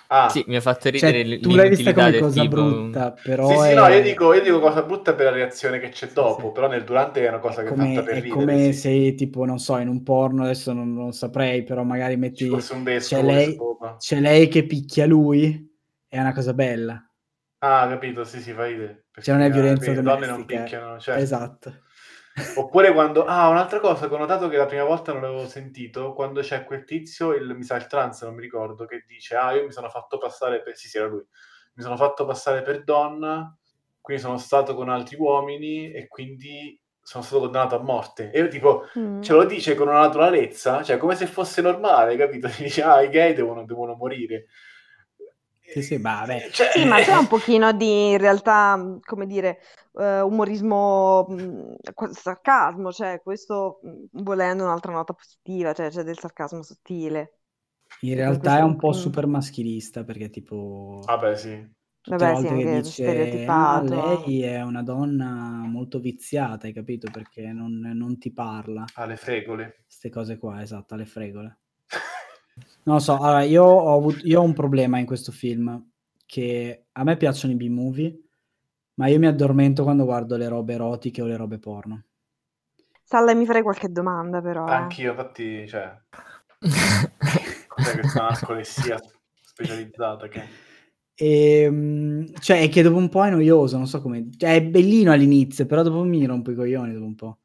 Ah, 0.09 0.29
Sì, 0.29 0.45
mi 0.49 0.57
ha 0.57 0.61
fatto 0.61 0.90
Cioè, 0.90 0.90
ridere 0.90 1.25
l- 1.25 1.40
tu 1.40 1.55
l'hai 1.55 1.69
vista 1.69 1.93
come 1.93 2.14
cosa 2.14 2.45
tipo... 2.45 2.47
brutta, 2.47 3.12
però 3.21 3.51
Sì, 3.51 3.59
sì, 3.59 3.73
è, 3.73 3.75
no, 3.75 3.87
io 3.88 4.01
dico, 4.01 4.33
io 4.33 4.40
dico 4.43 4.59
cosa 4.61 4.83
brutta 4.83 5.14
per 5.14 5.27
la 5.27 5.31
reazione 5.33 5.79
che 5.79 5.90
c'è 5.90 6.09
Sì, 6.12 6.29
dopo, 6.29 6.51
sì. 6.51 6.53
però 6.53 6.67
nel 6.69 6.85
durante 6.85 7.23
è 7.25 7.29
una 7.29 7.38
cosa 7.38 7.62
è 7.62 7.62
che 7.62 7.71
è 7.71 7.75
come, 7.75 7.75
fatta 7.75 8.03
per 8.03 8.19
è 8.19 8.21
ridere, 8.21 8.57
come 8.57 8.59
sì. 8.59 8.73
se 8.73 9.14
tipo, 9.14 9.45
non 9.45 9.59
so, 9.59 9.79
in 9.79 9.88
un 9.88 10.03
porno, 10.03 10.45
adesso 10.45 10.73
non, 10.73 10.93
non 10.95 11.12
saprei, 11.12 11.62
però 11.64 11.83
magari 11.85 12.17
Ci 12.33 12.45
metti, 12.47 12.49
fosse 12.49 12.75
un 12.75 12.83
c'è 12.99 13.23
vescovo 13.23 13.35
che 13.35 13.35
lei, 13.35 13.69
c'è 13.97 14.21
lei 14.21 14.49
che 14.49 14.67
picchia 14.67 15.07
lui, 15.07 15.73
è 16.09 16.19
una 16.21 16.33
cosa 16.33 16.55
bella. 16.55 17.03
Ah, 17.66 17.87
capito, 17.88 18.24
sì, 18.24 18.40
sì, 18.40 18.53
fa 18.53 18.66
ridere. 18.66 19.07
Cioè 19.20 19.35
non 19.35 19.42
è 19.44 19.50
Perché, 19.50 19.61
violenza 19.61 19.90
eh, 19.90 19.94
le 19.94 20.03
donne 20.03 20.27
non 20.27 20.40
domestica. 20.40 20.62
picchiano, 20.62 20.98
certo. 21.00 21.22
Esatto. 21.22 21.83
Oppure 22.57 22.92
quando... 22.92 23.24
Ah, 23.24 23.48
un'altra 23.48 23.79
cosa 23.81 24.09
che 24.09 24.14
ho 24.14 24.18
notato 24.18 24.48
che 24.48 24.57
la 24.57 24.66
prima 24.66 24.85
volta 24.85 25.12
non 25.12 25.22
l'avevo 25.22 25.46
sentito, 25.46 26.12
quando 26.12 26.40
c'è 26.40 26.64
quel 26.64 26.85
tizio, 26.85 27.33
il, 27.33 27.55
mi 27.55 27.62
sa 27.62 27.77
il 27.77 27.87
trans, 27.87 28.22
non 28.22 28.35
mi 28.35 28.40
ricordo, 28.42 28.87
che 28.87 29.05
dice, 29.07 29.37
ah, 29.37 29.53
io 29.53 29.64
mi 29.64 29.72
sono 29.72 29.88
fatto 29.88 30.18
passare 30.18 30.62
per... 30.62 30.77
Sì, 30.77 30.88
sì, 30.88 30.98
era 30.98 31.07
lui. 31.07 31.24
Mi 31.74 31.83
sono 31.83 31.96
fatto 31.96 32.24
passare 32.27 32.62
per 32.62 32.83
donna, 32.85 33.57
quindi 34.00 34.22
sono 34.22 34.37
stato 34.38 34.74
con 34.74 34.88
altri 34.88 35.16
uomini 35.18 35.92
e 35.92 36.07
quindi 36.09 36.79
sono 37.00 37.22
stato 37.22 37.40
condannato 37.42 37.77
a 37.77 37.83
morte. 37.83 38.31
E 38.31 38.40
io 38.40 38.48
tipo, 38.48 38.87
Mm. 38.98 39.22
ce 39.22 39.33
lo 39.33 39.44
dice 39.44 39.74
con 39.74 39.88
una 39.88 40.00
naturalezza, 40.00 40.83
cioè 40.83 40.96
come 40.98 41.14
se 41.16 41.27
fosse 41.27 41.62
normale, 41.62 42.16
capito? 42.16 42.48
Dice, 42.59 42.83
ah, 42.83 43.00
i 43.03 43.09
gay 43.11 43.33
devono, 43.35 43.64
devono 43.64 43.94
morire. 43.94 44.46
Sì, 45.66 45.83
sì, 45.83 45.98
ma 45.98 46.20
vabbè. 46.20 46.50
Cioè, 46.50 46.66
Sì, 46.70 46.85
ma 46.87 47.00
c'è 47.00 47.14
un 47.16 47.27
pochino 47.27 47.72
di, 47.72 48.11
in 48.12 48.18
realtà, 48.18 48.79
come 49.05 49.27
dire, 49.27 49.59
eh, 49.94 50.20
umorismo, 50.20 51.24
mh, 51.29 51.74
qu- 51.94 52.11
sarcasmo, 52.12 52.92
cioè 52.92 53.20
questo, 53.22 53.81
mh, 53.83 54.22
volendo 54.22 54.64
un'altra 54.64 54.92
nota 54.92 55.12
positiva, 55.14 55.72
cioè 55.72 55.90
c'è 55.90 56.03
del 56.03 56.18
sarcasmo 56.18 56.62
sottile. 56.62 57.38
In 58.03 58.14
realtà 58.14 58.59
è 58.59 58.62
un 58.62 58.79
po' 58.79 58.92
super 58.92 59.27
maschilista 59.27 60.05
perché 60.05 60.31
tipo 60.31 61.00
Vabbè, 61.07 61.37
sì. 61.37 61.66
tutte 62.00 62.27
Vabbè, 62.27 62.35
sì, 62.37 62.46
volte 62.46 62.55
che 62.57 62.66
anche 62.66 62.68
dice 62.68 63.42
ah, 63.46 63.83
lei 63.83 64.42
è 64.42 64.62
una 64.62 64.83
donna 64.83 65.64
molto 65.66 65.98
viziata, 66.00 66.66
hai 66.66 66.72
capito? 66.72 67.11
Perché 67.11 67.53
non, 67.53 67.79
non 67.81 68.18
ti 68.18 68.33
parla. 68.33 68.85
Alle 68.94 69.16
fregole. 69.16 69.85
Queste 69.87 70.11
cose 70.11 70.38
qua, 70.38 70.62
esatto, 70.62 70.94
alle 70.94 71.07
fregole. 71.07 71.59
Non 72.85 72.97
lo 72.97 72.99
so, 73.01 73.17
allora 73.17 73.43
io 73.43 73.64
ho, 73.64 73.97
avuto, 73.97 74.27
io 74.27 74.40
ho 74.40 74.45
un 74.45 74.53
problema 74.53 74.99
in 74.99 75.07
questo 75.07 75.33
film, 75.33 75.83
che 76.27 76.87
a 76.93 77.03
me 77.03 77.17
piacciono 77.17 77.53
i 77.53 77.57
B-movie, 77.57 78.21
ma 78.95 79.07
io 79.09 79.19
mi 79.19 79.27
addormento 79.27 79.83
quando 79.83 80.05
guardo 80.05 80.37
le 80.37 80.49
robe 80.49 80.75
erotiche 80.75 81.23
o 81.23 81.27
le 81.27 81.37
robe 81.37 81.59
porno. 81.59 82.05
Salla, 83.03 83.35
mi 83.35 83.47
farei 83.47 83.62
qualche 83.62 83.90
domanda 83.90 84.40
però. 84.40 84.67
eh. 84.67 84.73
Anch'io, 84.73 85.11
infatti, 85.11 85.67
cioè, 85.69 85.95
cos'è 87.67 87.99
questa 88.01 88.23
narcolessia 88.23 88.99
specializzata 89.40 90.29
che... 90.29 90.43
E, 91.17 91.69
mm, 91.71 92.25
cioè, 92.40 92.62
è 92.62 92.69
che 92.69 92.83
dopo 92.83 92.97
un 92.97 93.09
po' 93.09 93.25
è 93.25 93.31
noioso, 93.31 93.77
non 93.77 93.87
so 93.87 94.01
come... 94.01 94.31
Cioè, 94.37 94.55
è 94.55 94.62
bellino 94.62 95.12
all'inizio, 95.12 95.67
però 95.67 95.83
dopo 95.83 96.03
mi 96.03 96.25
rompo 96.25 96.51
i 96.51 96.55
coglioni 96.55 96.93
dopo 96.93 97.05
un 97.05 97.14
po'. 97.14 97.38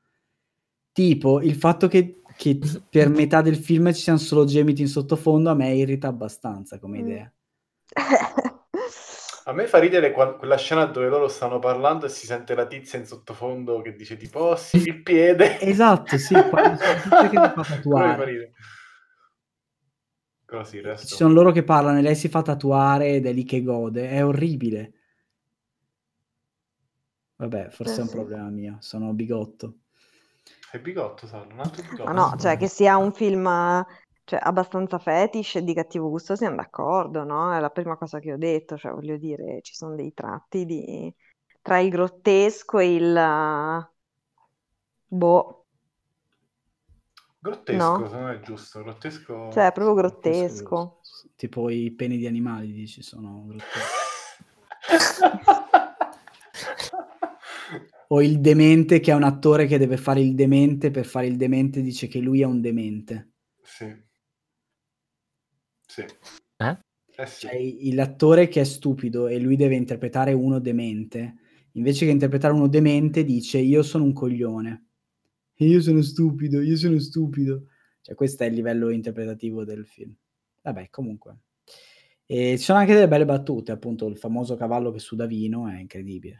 Tipo, 0.91 1.41
il 1.41 1.55
fatto 1.55 1.87
che, 1.87 2.18
che 2.39 2.57
per 2.89 3.09
metà 3.09 3.41
del 3.41 3.57
film 3.57 3.91
ci 3.91 4.01
siano 4.01 4.17
solo 4.17 4.45
gemiti 4.45 4.81
in 4.81 4.87
sottofondo 4.87 5.49
a 5.49 5.53
me 5.55 5.75
irrita 5.75 6.07
abbastanza 6.07 6.79
come 6.79 6.99
Mm. 6.99 7.01
idea. 7.01 7.31
A 9.45 9.53
me 9.53 9.65
fa 9.67 9.79
ridere 9.79 10.11
quella 10.11 10.57
scena 10.57 10.85
dove 10.85 11.07
loro 11.09 11.27
stanno 11.27 11.59
parlando 11.59 12.05
e 12.05 12.09
si 12.09 12.25
sente 12.25 12.53
la 12.55 12.67
tizia 12.67 12.99
in 12.99 13.05
sottofondo 13.05 13.81
che 13.81 13.95
dice 13.95 14.15
tipo, 14.15 14.39
oh 14.39 14.55
sì, 14.55 14.77
il 14.87 15.01
piede. 15.01 15.59
Esatto, 15.59 16.17
sì, 16.17 16.33
quando 16.47 16.75
c'è 16.77 16.85
la 16.87 16.99
tizia 16.99 17.29
che 17.29 17.39
si 17.39 17.51
fa 17.51 17.65
Quello 17.89 18.09
mi 18.09 18.15
tatuare. 18.15 18.15
fa 18.15 18.23
ridere. 18.23 18.51
Però 20.45 20.63
sì, 20.65 20.75
il 20.77 20.83
Ci 20.83 20.87
resto... 20.87 21.15
sono 21.15 21.33
loro 21.33 21.51
che 21.51 21.63
parlano 21.63 21.97
e 21.97 22.01
lei 22.03 22.15
si 22.15 22.29
fa 22.29 22.43
tatuare 22.43 23.09
ed 23.15 23.25
è 23.25 23.33
lì 23.33 23.43
che 23.43 23.63
gode. 23.63 24.07
È 24.09 24.23
orribile. 24.23 24.93
Vabbè, 27.37 27.69
forse 27.71 27.95
Eh, 27.95 27.97
è 28.01 28.03
un 28.03 28.09
sì. 28.09 28.15
problema 28.15 28.49
mio. 28.49 28.77
Sono 28.81 29.13
bigotto. 29.13 29.79
È 30.71 30.79
bigotto, 30.79 31.25
Sal, 31.27 31.47
un 31.51 31.59
altro 31.59 31.81
bigotto. 31.81 32.03
Ma 32.05 32.11
no, 32.11 32.35
cioè 32.37 32.57
che 32.57 32.67
sia 32.67 32.97
un 32.97 33.11
film 33.11 33.45
cioè, 34.23 34.39
abbastanza 34.41 34.99
fetish 34.99 35.55
e 35.55 35.63
di 35.63 35.73
cattivo 35.73 36.09
gusto, 36.09 36.35
siamo 36.35 36.55
d'accordo, 36.55 37.23
no? 37.23 37.51
È 37.55 37.59
la 37.59 37.71
prima 37.71 37.97
cosa 37.97 38.19
che 38.19 38.31
ho 38.33 38.37
detto, 38.37 38.77
cioè 38.77 38.91
voglio 38.91 39.17
dire, 39.17 39.59
ci 39.61 39.73
sono 39.73 39.95
dei 39.95 40.13
tratti 40.13 40.65
di... 40.65 41.11
tra 41.61 41.79
il 41.79 41.89
grottesco 41.89 42.77
e 42.77 42.93
il... 42.95 43.89
boh, 45.07 45.65
Grottesco, 47.41 47.77
No. 47.77 48.09
se 48.09 48.15
non 48.17 48.29
è 48.29 48.39
giusto. 48.41 48.83
Grottesco... 48.83 49.49
cioè 49.51 49.67
è 49.67 49.71
proprio 49.71 49.95
Grottesco. 49.95 50.63
grottesco. 50.63 51.31
Tipo 51.35 51.69
i 51.69 51.89
peni 51.91 52.17
di 52.17 52.27
animali, 52.27 52.71
dici, 52.71 53.01
sono 53.01 53.45
grotteschi. 53.47 54.07
O 58.11 58.23
il 58.23 58.39
demente 58.39 58.99
che 58.99 59.11
è 59.11 59.13
un 59.13 59.21
attore 59.23 59.67
che 59.67 59.77
deve 59.77 59.95
fare 59.97 60.19
il 60.21 60.33
demente 60.33 60.89
per 60.89 61.05
fare 61.05 61.27
il 61.27 61.35
demente 61.37 61.81
dice 61.83 62.07
che 62.07 62.19
lui 62.19 62.41
è 62.41 62.45
un 62.45 62.59
demente. 62.59 63.33
sì. 63.63 63.85
Sì. 65.87 66.01
Eh? 66.57 66.77
Eh 67.15 67.25
sì. 67.25 67.47
Cioè 67.47 67.93
l'attore 67.93 68.47
che 68.47 68.61
è 68.61 68.63
stupido 68.63 69.27
e 69.27 69.39
lui 69.39 69.55
deve 69.55 69.75
interpretare 69.75 70.33
uno 70.33 70.59
demente, 70.59 71.35
invece 71.73 72.05
che 72.05 72.11
interpretare 72.11 72.53
uno 72.53 72.67
demente 72.67 73.23
dice 73.23 73.57
io 73.57 73.81
sono 73.83 74.03
un 74.03 74.13
coglione. 74.13 74.85
Io 75.61 75.81
sono 75.81 76.01
stupido, 76.01 76.61
io 76.61 76.77
sono 76.77 76.99
stupido. 76.99 77.65
Cioè 78.01 78.15
questo 78.15 78.43
è 78.43 78.47
il 78.47 78.53
livello 78.55 78.89
interpretativo 78.89 79.63
del 79.65 79.85
film. 79.85 80.15
Vabbè, 80.63 80.89
comunque. 80.89 81.39
E 82.25 82.57
ci 82.57 82.63
sono 82.63 82.79
anche 82.79 82.93
delle 82.93 83.07
belle 83.07 83.25
battute, 83.25 83.71
appunto 83.71 84.07
il 84.07 84.17
famoso 84.17 84.55
cavallo 84.55 84.91
che 84.91 84.99
suda 84.99 85.25
vino 85.25 85.67
è 85.67 85.79
incredibile. 85.79 86.37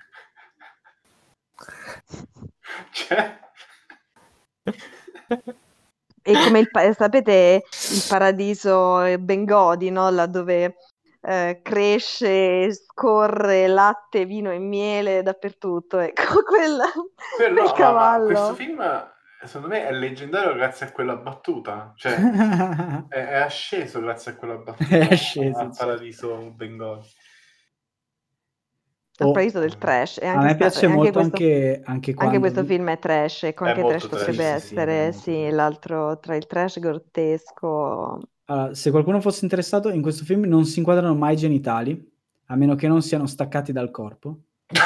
Cioè... 2.92 3.40
E 6.22 6.34
come 6.34 6.60
il, 6.60 6.70
pa- 6.70 6.94
sapete, 6.94 7.64
il 7.92 8.06
paradiso 8.08 9.18
Bengodi, 9.20 9.90
no? 9.90 10.10
Là 10.10 10.26
dove 10.28 10.76
eh, 11.22 11.60
cresce, 11.64 12.72
scorre 12.74 13.68
latte, 13.68 14.26
vino 14.26 14.52
e 14.52 14.60
miele 14.60 15.24
dappertutto. 15.24 16.00
Ecco, 16.00 16.44
quella, 16.48 16.86
Quello, 17.36 17.62
quel 17.62 17.74
cavallo. 17.74 18.26
questo 18.26 18.54
film, 18.54 19.12
secondo 19.44 19.68
me, 19.68 19.88
è 19.88 19.92
leggendario 19.92 20.54
grazie 20.54 20.88
a 20.88 20.92
quella 20.92 21.16
battuta. 21.16 21.94
Cioè, 21.96 22.14
è, 23.10 23.16
è 23.16 23.36
asceso 23.38 24.00
grazie 24.02 24.32
a 24.32 24.36
quella 24.36 24.56
battuta. 24.56 24.98
È 24.98 25.08
asceso, 25.12 25.58
Al 25.58 25.76
paradiso 25.76 26.52
Bengali. 26.52 27.08
Al 29.22 29.28
Oh, 29.28 29.32
paradiso 29.32 29.60
del 29.60 29.78
trash. 29.78 30.18
A 30.22 30.32
anche 30.32 30.46
me 30.46 30.56
piace 30.56 30.86
anche 30.86 30.98
molto 30.98 31.12
questo- 31.12 31.36
anche, 31.36 31.82
anche 31.84 32.14
quando... 32.14 32.36
Anche 32.36 32.40
questo 32.48 32.64
film 32.66 32.90
è 32.90 33.00
trash, 33.00 33.44
ecco, 33.44 33.66
È 33.66 33.70
anche 33.70 33.82
trash 33.86 34.08
potrebbe 34.08 34.36
trash, 34.38 34.62
sì, 34.62 34.68
sì, 34.68 34.74
essere, 34.76 35.02
molto 35.04 35.18
sì, 35.20 35.50
l'altro 35.50 36.20
tra 36.20 36.36
il 36.36 36.48
trash 36.48 36.80
grottesco. 36.80 38.20
Allora, 38.46 38.74
se 38.74 38.90
qualcuno 38.92 39.20
fosse 39.22 39.44
interessato, 39.44 39.90
in 39.90 40.02
questo 40.02 40.24
film 40.24 40.46
non 40.46 40.66
si 40.66 40.80
inquadrano 40.80 41.14
mai 41.16 41.34
i 41.34 41.38
genitali, 41.38 42.12
a 42.46 42.56
meno 42.56 42.76
che 42.76 42.88
non 42.88 43.02
siano 43.02 43.28
staccati 43.28 43.72
dal 43.72 43.92
corpo. 43.92 44.38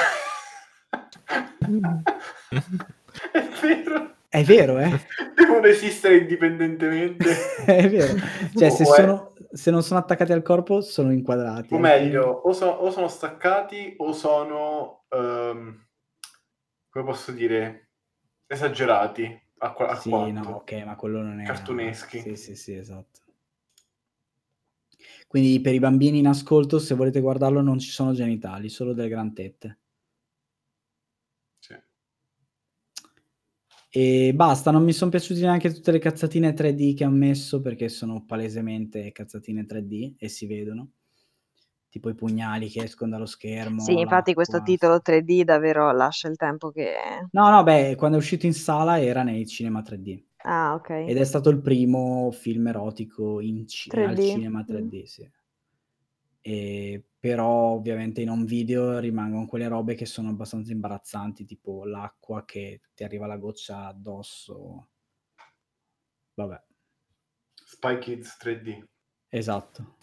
è 3.32 3.48
vero. 3.62 4.12
È 4.28 4.44
vero, 4.44 4.80
eh? 4.80 4.90
Devono 5.48 5.68
esistere 5.68 6.18
indipendentemente. 6.18 7.30
È 7.66 7.90
vero. 7.90 8.16
Cioè, 8.56 8.70
se, 8.70 8.86
sono, 8.86 9.34
se 9.52 9.72
non 9.72 9.84
sono 9.84 10.00
attaccati 10.00 10.32
al 10.32 10.42
corpo, 10.42 10.82
sono 10.82 11.12
inquadrati. 11.12 11.74
O 11.74 11.78
meglio, 11.80 12.26
o, 12.26 12.54
so- 12.54 12.68
o 12.68 12.92
sono 12.92 13.08
staccati 13.08 13.96
o 13.98 14.12
sono, 14.14 15.06
ehm, 15.10 15.88
come 16.90 17.06
posso 17.06 17.32
dire, 17.32 17.90
esagerati 18.48 19.42
a, 19.60 19.72
qua- 19.74 19.90
a 19.90 19.96
Sì, 19.96 20.10
quanto. 20.10 20.50
no, 20.50 20.56
ok, 20.58 20.84
ma 20.86 20.96
quello 20.96 21.22
non 21.22 21.40
è... 21.40 21.46
Cartuneschi. 21.46 22.20
Sì, 22.20 22.36
sì, 22.36 22.56
sì, 22.56 22.76
esatto. 22.76 23.22
Quindi 25.28 25.60
per 25.62 25.74
i 25.74 25.80
bambini 25.80 26.20
in 26.20 26.28
ascolto, 26.28 26.80
se 26.80 26.96
volete 26.96 27.20
guardarlo, 27.20 27.62
non 27.62 27.80
ci 27.80 27.90
sono 27.90 28.14
genitali, 28.14 28.70
solo 28.70 28.94
delle 28.94 29.10
gran 29.10 29.34
tette. 29.34 29.80
E 33.96 34.34
basta, 34.34 34.72
non 34.72 34.84
mi 34.84 34.92
son 34.92 35.10
piaciuti 35.12 35.42
neanche 35.42 35.72
tutte 35.72 35.92
le 35.92 36.00
cazzatine 36.00 36.54
3D 36.54 36.96
che 36.96 37.04
han 37.04 37.16
messo, 37.16 37.62
perché 37.62 37.90
sono 37.90 38.26
palesemente 38.26 39.12
cazzatine 39.12 39.68
3D 39.68 40.16
e 40.18 40.30
si 40.30 40.48
vedono. 40.48 40.94
Tipo 41.90 42.10
i 42.10 42.16
pugnali 42.16 42.70
che 42.70 42.82
escono 42.82 43.12
dallo 43.12 43.28
schermo, 43.28 43.84
Sì, 43.84 44.00
infatti 44.00 44.34
questo 44.34 44.64
titolo 44.64 45.00
3D 45.00 45.44
davvero 45.44 45.92
lascia 45.92 46.28
il 46.28 46.38
tempo 46.38 46.72
che 46.72 46.96
No, 47.34 47.50
no, 47.50 47.64
beh, 47.64 47.96
quando 47.96 48.18
è 48.18 48.20
uscito 48.20 48.46
in 48.48 48.54
sala 48.54 49.00
era 49.00 49.24
nei 49.24 49.46
cinema 49.48 49.82
3D. 49.82 50.24
Ah, 50.46 50.74
ok. 50.76 50.90
Ed 50.90 51.18
è 51.18 51.24
stato 51.24 51.50
il 51.50 51.62
primo 51.62 52.32
film 52.32 52.68
erotico 52.68 53.40
in 53.42 53.66
al 54.06 54.18
3D, 54.18 54.20
cinema 54.20 54.62
mh. 54.62 54.64
3D, 54.64 55.04
sì. 55.04 55.30
Ehm, 56.46 57.02
però 57.18 57.48
ovviamente 57.72 58.22
in 58.22 58.30
home 58.30 58.44
video 58.44 59.00
rimangono 59.00 59.46
quelle 59.46 59.70
robe 59.70 59.96
che 59.96 60.06
sono 60.06 60.30
abbastanza 60.30 60.74
imbarazzanti, 60.74 61.46
tipo 61.46 61.86
l'acqua 61.86 62.44
che 62.44 62.82
ti 62.94 63.06
arriva 63.06 63.26
la 63.26 63.38
goccia 63.38 63.88
addosso. 63.88 64.90
Vabbè. 66.36 66.62
Spy 67.54 67.98
Kids 68.00 68.38
3D. 68.42 68.84
Esatto. 69.30 69.96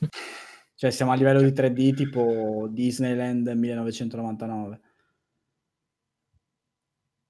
Cioè 0.74 0.90
siamo 0.90 1.12
a 1.12 1.14
livello 1.14 1.42
di 1.42 1.52
3D 1.52 1.94
tipo 1.94 2.66
Disneyland 2.70 3.48
1999. 3.48 4.80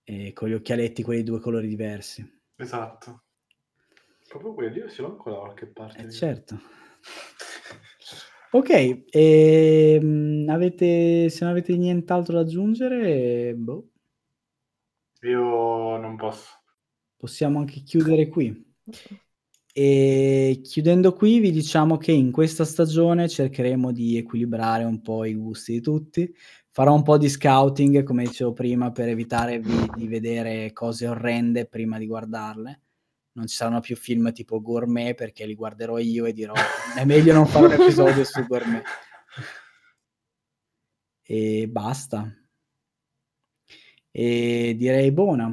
E 0.04 0.32
con 0.32 0.48
gli 0.48 0.54
occhialetti 0.54 1.02
quelli 1.02 1.24
2 1.24 1.40
colori 1.40 1.66
diversi. 1.66 2.24
Esatto. 2.56 3.24
Proprio 4.28 4.54
quelli, 4.54 4.78
io 4.78 4.88
ce 4.88 5.02
l'ho 5.02 5.08
ancora 5.08 5.34
da 5.34 5.40
qualche 5.40 5.66
parte. 5.66 6.02
Eh 6.02 6.10
certo. 6.12 6.60
Ok, 8.52 8.70
ehm, 9.10 10.46
avete 10.48 11.28
se 11.30 11.44
non 11.44 11.52
avete 11.52 11.76
nient'altro 11.76 12.34
da 12.34 12.40
aggiungere, 12.40 13.54
boh, 13.56 13.90
Io 15.22 15.96
non 15.96 16.16
posso. 16.16 16.60
possiamo 17.16 17.60
anche 17.60 17.82
chiudere 17.84 18.26
qui. 18.28 18.52
E 19.72 20.60
chiudendo 20.64 21.12
qui 21.14 21.38
vi 21.38 21.52
diciamo 21.52 21.96
che 21.96 22.12
in 22.12 22.32
questa 22.32 22.64
stagione 22.64 23.28
cercheremo 23.28 23.92
di 23.92 24.16
equilibrare 24.16 24.84
un 24.84 25.00
po' 25.00 25.24
i 25.24 25.34
gusti 25.34 25.72
di 25.74 25.80
tutti. 25.80 26.34
Farò 26.70 26.94
un 26.94 27.02
po' 27.02 27.18
di 27.18 27.28
scouting, 27.28 28.02
come 28.02 28.24
dicevo 28.24 28.52
prima, 28.52 28.90
per 28.92 29.08
evitare 29.08 29.58
vi 29.60 29.88
di 29.94 30.06
vedere 30.08 30.72
cose 30.72 31.06
orrende 31.06 31.66
prima 31.66 31.98
di 31.98 32.06
guardarle. 32.06 32.80
Non 33.32 33.46
ci 33.46 33.54
saranno 33.54 33.80
più 33.80 33.94
film 33.94 34.32
tipo 34.32 34.60
Gourmet 34.60 35.14
perché 35.14 35.46
li 35.46 35.54
guarderò 35.54 35.98
io 35.98 36.24
e 36.24 36.32
dirò: 36.32 36.52
"È 36.96 37.04
meglio 37.04 37.32
non 37.32 37.46
fare 37.46 37.66
un 37.66 37.72
episodio 37.72 38.24
su 38.24 38.44
Gourmet". 38.44 38.82
E 41.22 41.68
basta. 41.68 42.26
E 44.12 44.74
direi 44.76 45.12
buona. 45.12 45.48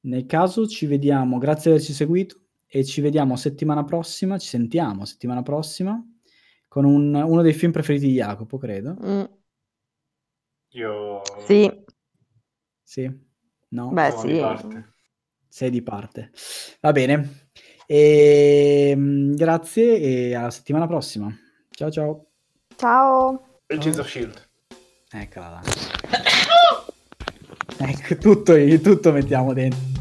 Nel 0.00 0.26
caso 0.26 0.66
ci 0.66 0.86
vediamo 0.86 1.38
grazie 1.38 1.70
di 1.70 1.76
averci 1.76 1.92
seguito 1.92 2.40
e 2.66 2.84
ci 2.84 3.00
vediamo 3.00 3.36
settimana 3.36 3.84
prossima 3.84 4.38
ci 4.38 4.48
sentiamo 4.48 5.04
settimana 5.04 5.42
prossima 5.42 6.02
con 6.66 6.84
un 6.84 7.14
uno 7.14 7.42
dei 7.42 7.52
film 7.52 7.72
preferiti 7.72 8.06
di 8.06 8.14
Jacopo, 8.14 8.58
credo. 8.58 8.94
Mh. 8.94 9.30
Io 10.70 11.22
Sì. 11.46 11.70
Sì? 12.82 13.10
No? 13.68 13.90
Beh, 13.90 14.10
di 14.10 14.16
sì. 14.18 14.84
Sei 15.54 15.70
di 15.70 15.82
parte. 15.82 16.32
Va 16.80 16.90
bene. 16.90 17.46
Ehm, 17.86 19.36
grazie 19.36 19.98
e 20.00 20.34
alla 20.34 20.50
settimana 20.50 20.88
prossima. 20.88 21.32
Ciao, 21.70 21.92
ciao. 21.92 22.26
Ciao. 22.74 23.60
Agents 23.68 23.98
of 23.98 24.08
Shield. 24.08 24.48
Eccola 25.12 25.50
là. 25.50 25.62
Ecco, 27.86 28.16
tutto 28.16 28.54
tutto 28.80 29.12
mettiamo 29.12 29.52
dentro. 29.52 29.93